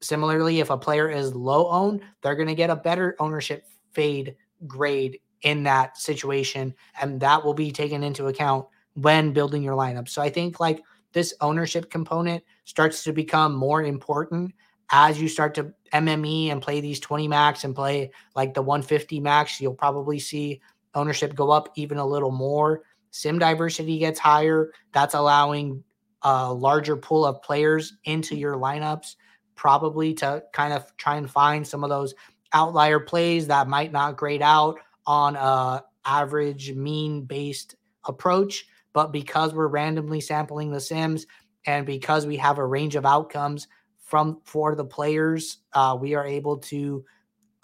[0.00, 4.36] similarly, if a player is low owned, they're going to get a better ownership fade
[4.66, 10.08] grade in that situation, and that will be taken into account when building your lineup.
[10.08, 10.82] So I think like
[11.12, 14.52] this ownership component starts to become more important
[14.90, 19.20] as you start to MME and play these 20 max and play like the 150
[19.20, 20.60] max, you'll probably see
[20.94, 22.82] ownership go up even a little more.
[23.10, 24.72] Sim diversity gets higher.
[24.92, 25.82] That's allowing
[26.22, 29.16] a larger pool of players into your lineups,
[29.54, 32.14] probably to kind of try and find some of those
[32.52, 37.76] outlier plays that might not grade out on a average mean based
[38.06, 41.26] approach But because we're randomly sampling the sims
[41.66, 43.68] and because we have a range of outcomes
[44.08, 47.04] from for the players, uh, we are able to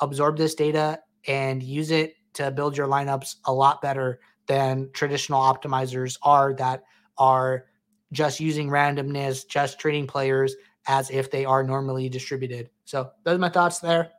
[0.00, 5.40] absorb this data and use it to build your lineups a lot better than traditional
[5.40, 6.84] optimizers are that
[7.16, 7.64] are
[8.12, 10.54] just using randomness, just treating players
[10.86, 12.68] as if they are normally distributed.
[12.84, 14.10] So those are my thoughts there.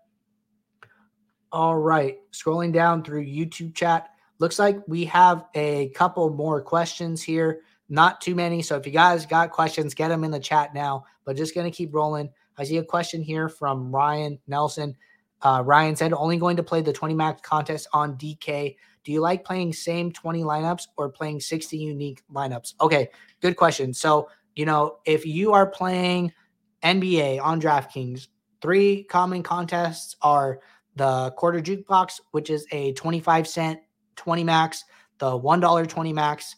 [1.51, 4.09] All right, scrolling down through YouTube chat,
[4.39, 7.61] looks like we have a couple more questions here.
[7.87, 8.61] Not too many.
[8.61, 11.05] So if you guys got questions, get them in the chat now.
[11.23, 12.29] But just going to keep rolling.
[12.57, 14.95] I see a question here from Ryan Nelson.
[15.41, 18.75] Uh, Ryan said, only going to play the 20 max contest on DK.
[19.03, 22.73] Do you like playing same 20 lineups or playing 60 unique lineups?
[22.81, 23.09] Okay,
[23.41, 23.93] good question.
[23.93, 26.33] So, you know, if you are playing
[26.81, 28.27] NBA on DraftKings,
[28.61, 30.59] three common contests are
[30.95, 33.79] the quarter jukebox, which is a 25 cent
[34.15, 34.83] 20 max,
[35.19, 36.55] the $1 20 max,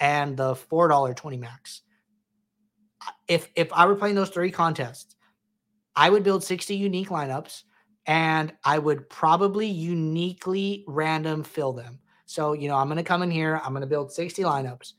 [0.00, 1.82] and the $4 20 max.
[3.26, 5.14] If if I were playing those three contests,
[5.94, 7.62] I would build 60 unique lineups
[8.06, 12.00] and I would probably uniquely random fill them.
[12.26, 14.94] So, you know, I'm to come in here, I'm to build 60 lineups.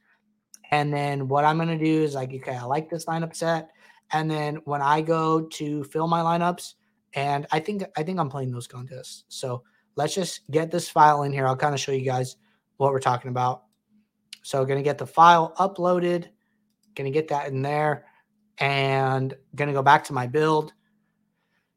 [0.71, 3.69] And then what I'm to do is like, okay, I like this lineup set.
[4.11, 6.73] And then when I go to fill my lineups,
[7.13, 9.23] and I think I think I'm playing those contests.
[9.29, 9.63] So
[9.95, 11.47] let's just get this file in here.
[11.47, 12.35] I'll kind of show you guys
[12.77, 13.63] what we're talking about.
[14.41, 16.27] So going to get the file uploaded,
[16.95, 18.05] going to get that in there,
[18.57, 20.73] and going to go back to my build.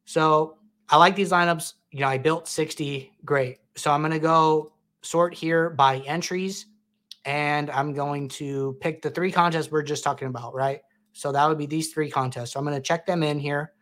[0.05, 0.59] So
[0.89, 1.75] I like these lineups.
[1.91, 3.13] You know, I built 60.
[3.25, 3.59] Great.
[3.77, 6.67] So I'm going to go sort here by entries
[7.25, 10.81] and I'm going to pick the three contests we're just talking about, right?
[11.13, 12.53] So that would be these three contests.
[12.53, 13.73] So I'm going to check them in here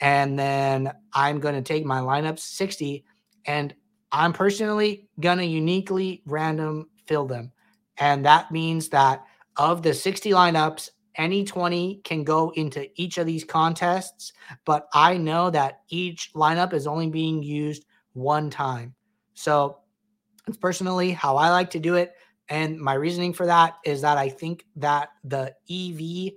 [0.00, 3.04] and then I'm going to take my lineups 60
[3.46, 3.74] and
[4.12, 7.52] I'm personally going to uniquely random fill them.
[7.98, 9.24] And that means that
[9.56, 14.32] of the 60 lineups, any 20 can go into each of these contests,
[14.64, 18.94] but I know that each lineup is only being used one time.
[19.34, 19.78] So,
[20.60, 22.12] personally, how I like to do it,
[22.48, 26.34] and my reasoning for that is that I think that the EV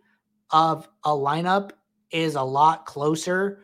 [0.51, 1.71] of a lineup
[2.11, 3.63] is a lot closer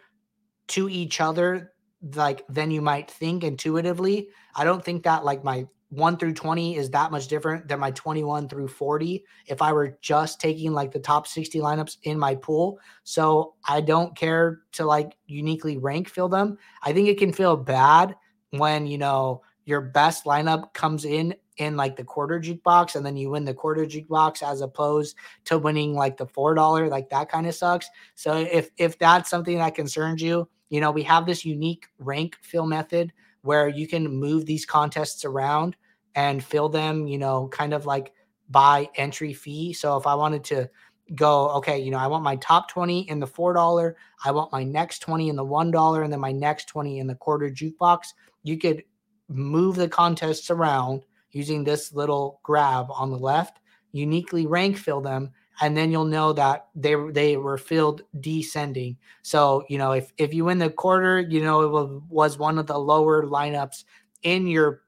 [0.68, 1.74] to each other
[2.14, 4.30] like than you might think intuitively.
[4.56, 5.66] I don't think that like my
[5.96, 9.98] 1 through 20 is that much different than my 21 through 40 if I were
[10.02, 12.80] just taking like the top 60 lineups in my pool.
[13.04, 16.58] So I don't care to like uniquely rank fill them.
[16.84, 18.16] I think it can feel bad
[18.52, 23.16] when, you know, your best lineup comes in in like the quarter jukebox and then
[23.16, 25.16] you win the quarter jukebox as opposed
[25.46, 29.30] to winning like the four dollar like that kind of sucks so if if that's
[29.30, 33.88] something that concerns you you know we have this unique rank fill method where you
[33.88, 35.78] can move these contests around
[36.16, 38.13] and fill them, you know, kind of like
[38.49, 39.74] by entry fee.
[39.74, 40.70] So if I wanted to
[41.13, 43.93] go, okay, you know, I want my top 20 in the $4,
[44.24, 47.16] I want my next 20 in the $1, and then my next 20 in the
[47.16, 48.07] quarter jukebox,
[48.43, 48.84] you could
[49.28, 53.59] move the contests around using this little grab on the left,
[53.91, 58.97] uniquely rank fill them, and then you'll know that they they were filled descending.
[59.22, 62.68] So you know if if you win the quarter, you know it was one of
[62.68, 63.86] the lower lineups
[64.24, 64.82] in your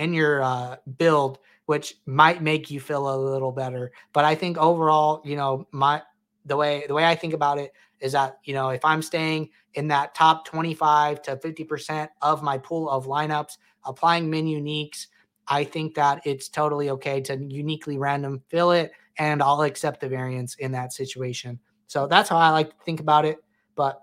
[0.00, 3.92] in your uh, build, which might make you feel a little better.
[4.12, 6.02] But I think overall, you know, my
[6.46, 9.50] the way the way I think about it is that you know if I'm staying
[9.74, 15.06] in that top 25 to 50 percent of my pool of lineups, applying min uniques,
[15.46, 20.08] I think that it's totally okay to uniquely random fill it and I'll accept the
[20.08, 21.60] variance in that situation.
[21.88, 23.36] So that's how I like to think about it.
[23.74, 24.00] But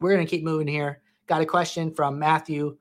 [0.00, 1.02] we're to keep moving here.
[1.26, 2.78] Got a question from Matthew.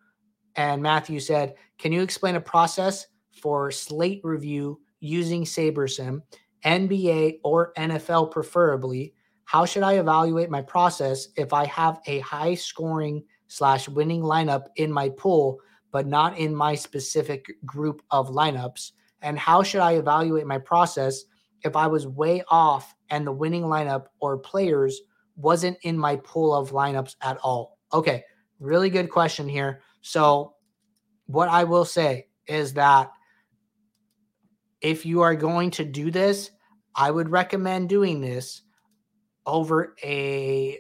[0.58, 6.22] And Matthew said, Can you explain a process for slate review using SaberSim,
[6.66, 9.14] NBA or NFL preferably?
[9.46, 14.66] How should I evaluate my process if I have a high scoring slash winning lineup
[14.76, 15.60] in my pool,
[15.92, 18.92] but not in my specific group of lineups?
[19.22, 21.24] And how should I evaluate my process
[21.64, 25.00] if I was way off and the winning lineup or players
[25.38, 27.78] wasn't in my pool of lineups at all?
[27.94, 28.24] Okay,
[28.60, 29.82] really good question here.
[30.08, 30.54] So,
[31.26, 33.12] what I will say is that
[34.80, 36.50] if you are going to do this,
[36.96, 38.62] I would recommend doing this
[39.46, 40.80] over a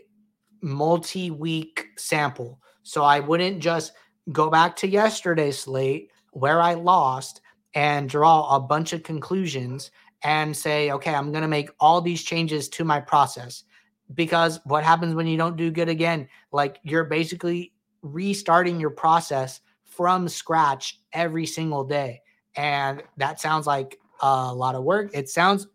[0.61, 2.61] multi week sample.
[2.83, 3.91] So, I wouldn't just
[4.31, 7.41] go back to yesterday's slate where I lost
[7.73, 9.91] and draw a bunch of conclusions
[10.23, 13.65] and say, okay, I'm going to make all these changes to my process.
[14.13, 16.29] Because what happens when you don't do good again?
[16.53, 17.73] Like you're basically
[18.13, 22.21] restarting your process from scratch every single day.
[22.55, 25.11] And that sounds like a lot of work.
[25.13, 25.67] It sounds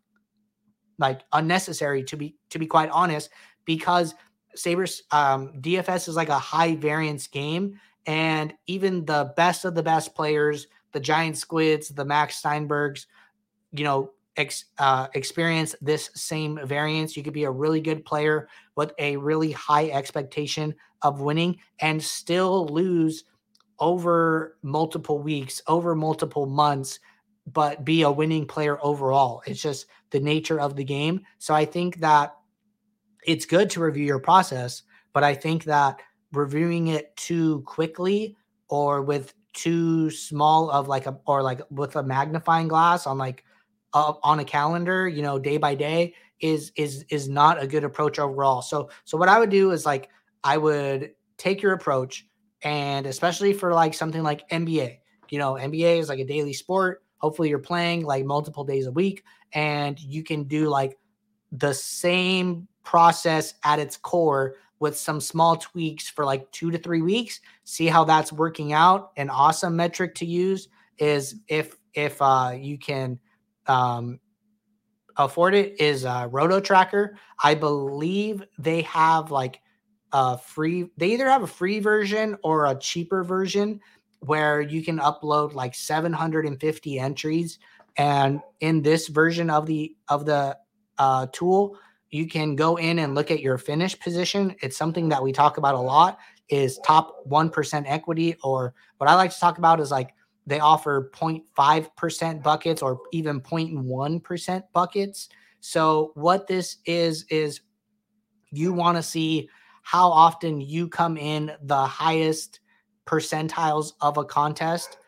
[0.99, 3.31] like unnecessary to be to be quite honest,
[3.65, 4.15] because
[4.55, 9.83] Sabres um, DFS is like a high variance game, and even the best of the
[9.83, 13.07] best players, the giant squids, the Max Steinbergs,
[13.73, 17.17] you know, ex, uh, experience this same variance.
[17.17, 22.03] You could be a really good player with a really high expectation of winning and
[22.03, 23.25] still lose
[23.79, 27.01] over multiple weeks, over multiple months,
[27.47, 29.43] but be a winning player overall.
[29.47, 31.23] It's just the nature of the game.
[31.39, 32.37] So I think that
[33.27, 34.83] it's good to review your process,
[35.13, 36.01] but I think that
[36.33, 38.37] reviewing it too quickly
[38.69, 43.45] or with too small of like a or like with a magnifying glass on like
[43.93, 48.19] on a calendar, you know, day by day is is is not a good approach
[48.19, 48.63] overall.
[48.63, 50.09] So so what I would do is like
[50.45, 52.27] I would take your approach
[52.63, 54.99] and especially for like something like NBA,
[55.31, 57.03] you know, NBA is like a daily sport.
[57.19, 60.99] Hopefully you're playing like multiple days a week and you can do like
[61.53, 67.03] the same process at its core with some small tweaks for like 2 to 3
[67.03, 69.13] weeks, see how that's working out.
[69.17, 70.69] An awesome metric to use
[70.99, 73.19] is if if uh you can
[73.67, 74.21] um,
[75.17, 77.17] afford it is uh, Roto Tracker.
[77.43, 79.61] I believe they have like
[80.13, 80.91] a free.
[80.97, 83.81] They either have a free version or a cheaper version
[84.21, 87.59] where you can upload like 750 entries.
[87.97, 90.57] And in this version of the of the
[90.99, 91.77] uh, tool,
[92.11, 94.55] you can go in and look at your finish position.
[94.63, 96.19] It's something that we talk about a lot.
[96.49, 100.15] Is top one percent equity, or what I like to talk about is like
[100.47, 105.29] they offer 0.5% buckets or even 0.1% buckets.
[105.61, 107.61] So, what this is, is
[108.51, 109.49] you want to see
[109.83, 112.61] how often you come in the highest
[113.07, 114.99] percentiles of a contest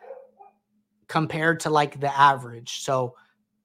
[1.09, 2.81] compared to like the average.
[2.83, 3.15] So,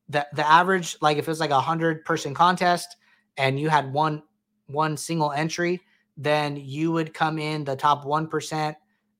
[0.08, 2.96] the, the average, like if it's like a hundred person contest
[3.38, 4.24] and you had one
[4.66, 5.82] one single entry,
[6.18, 8.76] then you would come in the top one percent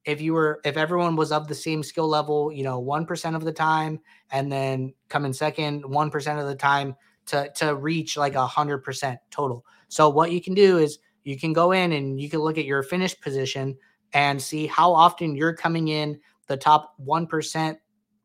[0.06, 3.44] if you were if everyone was of the same skill level, you know, 1% of
[3.44, 4.00] the time
[4.32, 6.96] and then come in second 1% of the time
[7.28, 9.66] to to reach like a 100% total.
[9.88, 12.66] So what you can do is you can go in and you can look at
[12.66, 13.78] your finish position
[14.14, 17.78] and see how often you're coming in the top 1%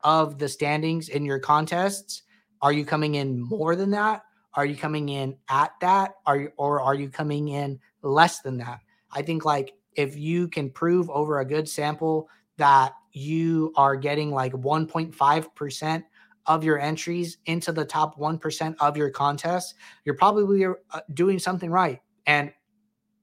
[0.03, 2.22] of the standings in your contests.
[2.62, 4.22] Are you coming in more than that?
[4.55, 6.14] Are you coming in at that?
[6.26, 8.80] Are you or are you coming in less than that?
[9.11, 14.30] I think like if you can prove over a good sample that you are getting
[14.30, 16.05] like 1.5%
[16.47, 19.74] of your entries into the top 1% of your contests,
[20.05, 22.01] you're probably uh, doing something right.
[22.26, 22.53] And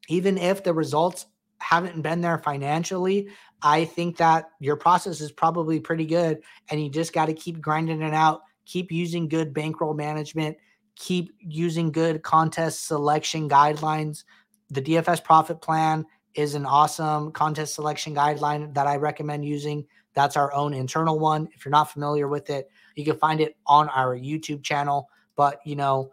[0.10, 1.26] even if the results
[1.60, 3.30] haven't been there financially,
[3.62, 6.42] I think that your process is probably pretty good.
[6.70, 10.58] And you just got to keep grinding it out, keep using good bankroll management,
[10.96, 14.24] keep using good contest selection guidelines.
[14.70, 19.86] The DFS profit plan is an awesome contest selection guideline that I recommend using.
[20.14, 21.48] That's our own internal one.
[21.54, 25.10] If you're not familiar with it, you can find it on our YouTube channel.
[25.36, 26.12] But you know,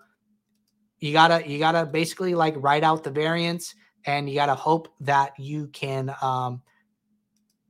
[1.01, 3.75] you gotta you gotta basically like write out the variance,
[4.05, 6.63] and you gotta hope that you can um,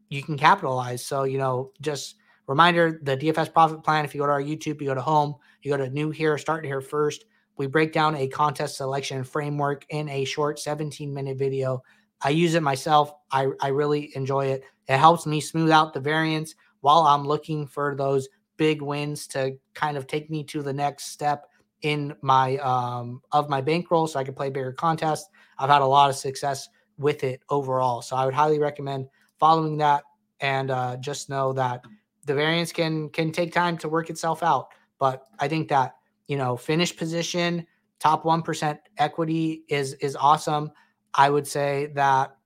[0.08, 1.04] you can capitalize.
[1.04, 2.16] So you know, just
[2.46, 4.04] reminder: the DFS profit plan.
[4.04, 6.38] If you go to our YouTube, you go to home, you go to new here,
[6.38, 7.24] start here first.
[7.56, 11.82] We break down a contest selection framework in a short 17 minute video
[12.20, 13.12] I use it myself.
[13.30, 14.64] I, I really enjoy it.
[14.88, 19.56] It helps me smooth out the variance while I'm looking for those big wins to
[19.74, 21.46] kind of take me to the next step
[21.82, 25.28] in my um of my bankroll so I can play bigger contests.
[25.58, 26.68] I've had a lot of success
[26.98, 28.02] with it overall.
[28.02, 29.08] So I would highly recommend
[29.38, 30.02] following that
[30.40, 31.84] and uh, just know that
[32.24, 34.68] the variance can can take time to work itself out.
[34.98, 35.94] But I think that
[36.26, 37.66] you know finish position,
[37.98, 40.70] top one percent equity is is awesome.
[41.14, 42.36] I would say that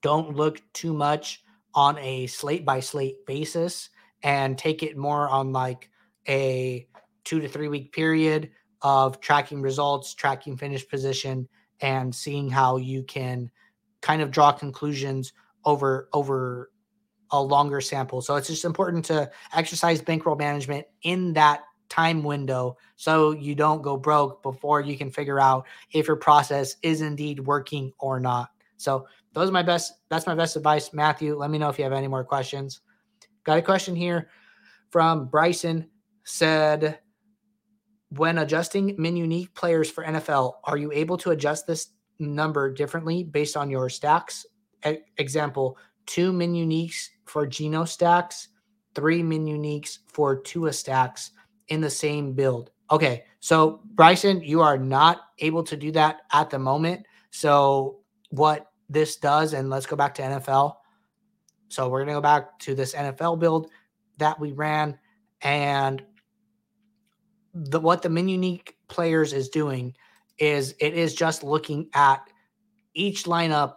[0.00, 1.42] don't look too much
[1.74, 3.90] on a slate by slate basis
[4.22, 5.90] and take it more on like
[6.28, 6.86] a
[7.24, 8.50] two to three week period
[8.82, 11.48] of tracking results, tracking finish position,
[11.80, 13.50] and seeing how you can
[14.00, 15.32] kind of draw conclusions
[15.64, 16.70] over over
[17.30, 18.20] a longer sample.
[18.20, 23.82] So it's just important to exercise bankroll management in that time window so you don't
[23.82, 28.50] go broke before you can figure out if your process is indeed working or not.
[28.76, 31.36] So those are my best that's my best advice Matthew.
[31.36, 32.80] Let me know if you have any more questions.
[33.44, 34.28] Got a question here
[34.90, 35.88] from Bryson
[36.24, 36.98] said
[38.16, 41.88] when adjusting min unique players for NFL, are you able to adjust this
[42.18, 44.46] number differently based on your stacks?
[45.16, 48.48] Example, two min uniques for Geno stacks,
[48.94, 51.30] three min uniques for Tua stacks
[51.68, 52.70] in the same build.
[52.90, 57.06] Okay, so Bryson, you are not able to do that at the moment.
[57.30, 60.76] So what this does, and let's go back to NFL.
[61.70, 63.70] So we're gonna go back to this NFL build
[64.18, 64.98] that we ran,
[65.40, 66.04] and
[67.54, 69.94] the what the min unique players is doing
[70.38, 72.28] is it is just looking at
[72.94, 73.76] each lineup.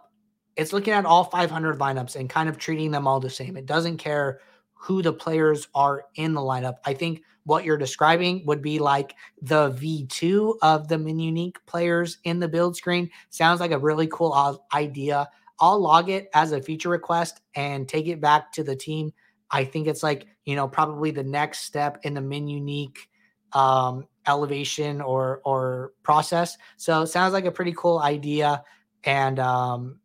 [0.56, 3.56] It's looking at all 500 lineups and kind of treating them all the same.
[3.56, 4.40] It doesn't care
[4.74, 6.76] who the players are in the lineup.
[6.84, 12.18] I think what you're describing would be like the V2 of the min unique players
[12.24, 13.08] in the build screen.
[13.30, 15.28] Sounds like a really cool uh, idea.
[15.60, 19.12] I'll log it as a feature request and take it back to the team.
[19.50, 23.08] I think it's like, you know, probably the next step in the min unique
[23.52, 26.56] um, elevation or or process.
[26.76, 28.62] So sounds like a pretty cool idea,
[29.04, 30.00] and um,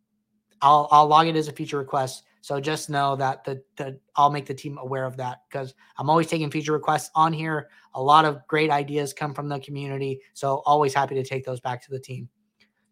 [0.62, 2.24] I'll I'll log it as a feature request.
[2.40, 6.10] So just know that the the I'll make the team aware of that because I'm
[6.10, 7.68] always taking feature requests on here.
[7.94, 11.60] A lot of great ideas come from the community, so always happy to take those
[11.60, 12.28] back to the team.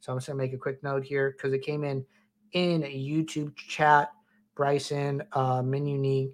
[0.00, 2.04] So I'm just gonna make a quick note here because it came in
[2.52, 4.10] in a YouTube chat.
[4.54, 6.30] Bryson uh, min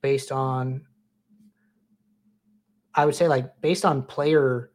[0.00, 0.86] based on
[2.96, 4.72] I would say like based on player,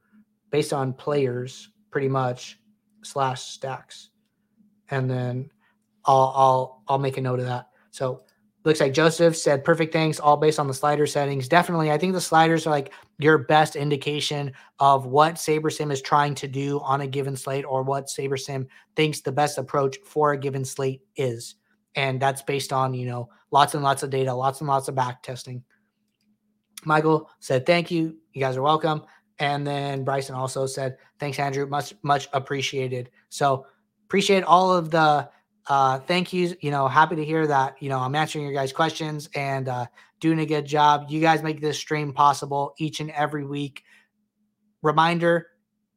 [0.51, 2.59] based on players, pretty much
[3.03, 4.09] slash stacks,
[4.89, 5.49] and then
[6.05, 7.67] I'll I'll I'll make a note of that.
[7.89, 8.23] So
[8.63, 11.47] looks like Joseph said perfect things, all based on the slider settings.
[11.47, 16.35] Definitely, I think the sliders are like your best indication of what SaberSim is trying
[16.35, 20.37] to do on a given slate or what SaberSim thinks the best approach for a
[20.37, 21.55] given slate is.
[21.95, 24.95] And that's based on, you know, lots and lots of data, lots and lots of
[24.95, 25.63] back testing.
[26.85, 28.17] Michael said, Thank you.
[28.33, 29.03] You guys are welcome.
[29.39, 31.65] And then Bryson also said, Thanks, Andrew.
[31.65, 33.09] Much, much appreciated.
[33.29, 33.65] So
[34.05, 35.29] appreciate all of the
[35.67, 36.53] uh, thank yous.
[36.61, 39.85] You know, happy to hear that, you know, I'm answering your guys' questions and uh,
[40.19, 41.05] doing a good job.
[41.09, 43.83] You guys make this stream possible each and every week.
[44.81, 45.47] Reminder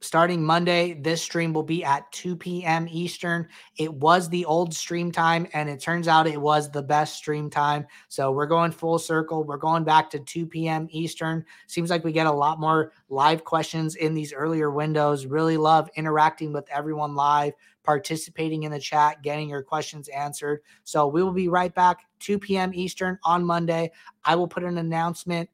[0.05, 2.87] starting Monday, this stream will be at 2 p.m.
[2.91, 3.49] Eastern.
[3.79, 7.49] It was the old stream time, and it turns out it was the best stream
[7.49, 7.87] time.
[8.09, 9.45] So we're going full circle.
[9.45, 10.87] We're going back to 2 p.m.
[10.91, 11.45] Eastern.
[11.67, 15.27] Seems like we get a lot more live questions in these earlier windows.
[15.27, 20.61] Really love interacting with everyone live, participating in the chat, getting your questions answered.
[20.85, 22.73] So we will be right back 2 p.m.
[22.75, 23.91] Eastern on Monday.
[24.25, 25.49] I will put an announcement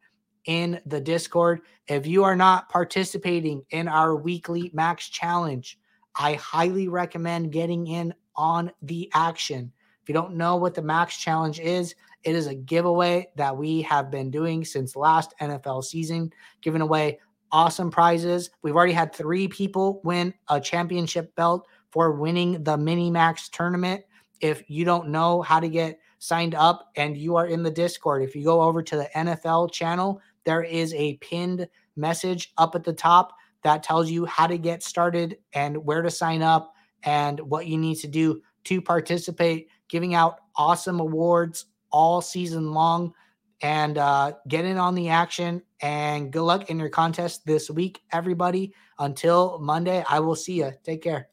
[0.50, 1.60] in the Discord.
[1.86, 5.78] If you are not participating in our weekly max challenge,
[6.16, 9.70] I highly recommend getting in on the action.
[10.02, 11.94] If you don't know what the max challenge is,
[12.24, 16.32] it is a giveaway that we have been doing since last NFL season,
[16.62, 17.20] giving away
[17.52, 18.50] awesome prizes.
[18.62, 24.02] We've already had three people win a championship belt for winning the mini max tournament.
[24.40, 28.22] If you don't know how to get signed up and you are in the Discord,
[28.22, 32.84] if you go over to the NFL channel, there is a pinned message up at
[32.84, 33.32] the top
[33.62, 36.72] that tells you how to get started and where to sign up
[37.02, 43.12] and what you need to do to participate, giving out awesome awards all season long.
[43.62, 48.00] And uh, get in on the action and good luck in your contest this week,
[48.10, 48.72] everybody.
[48.98, 50.72] Until Monday, I will see you.
[50.82, 51.28] Take care.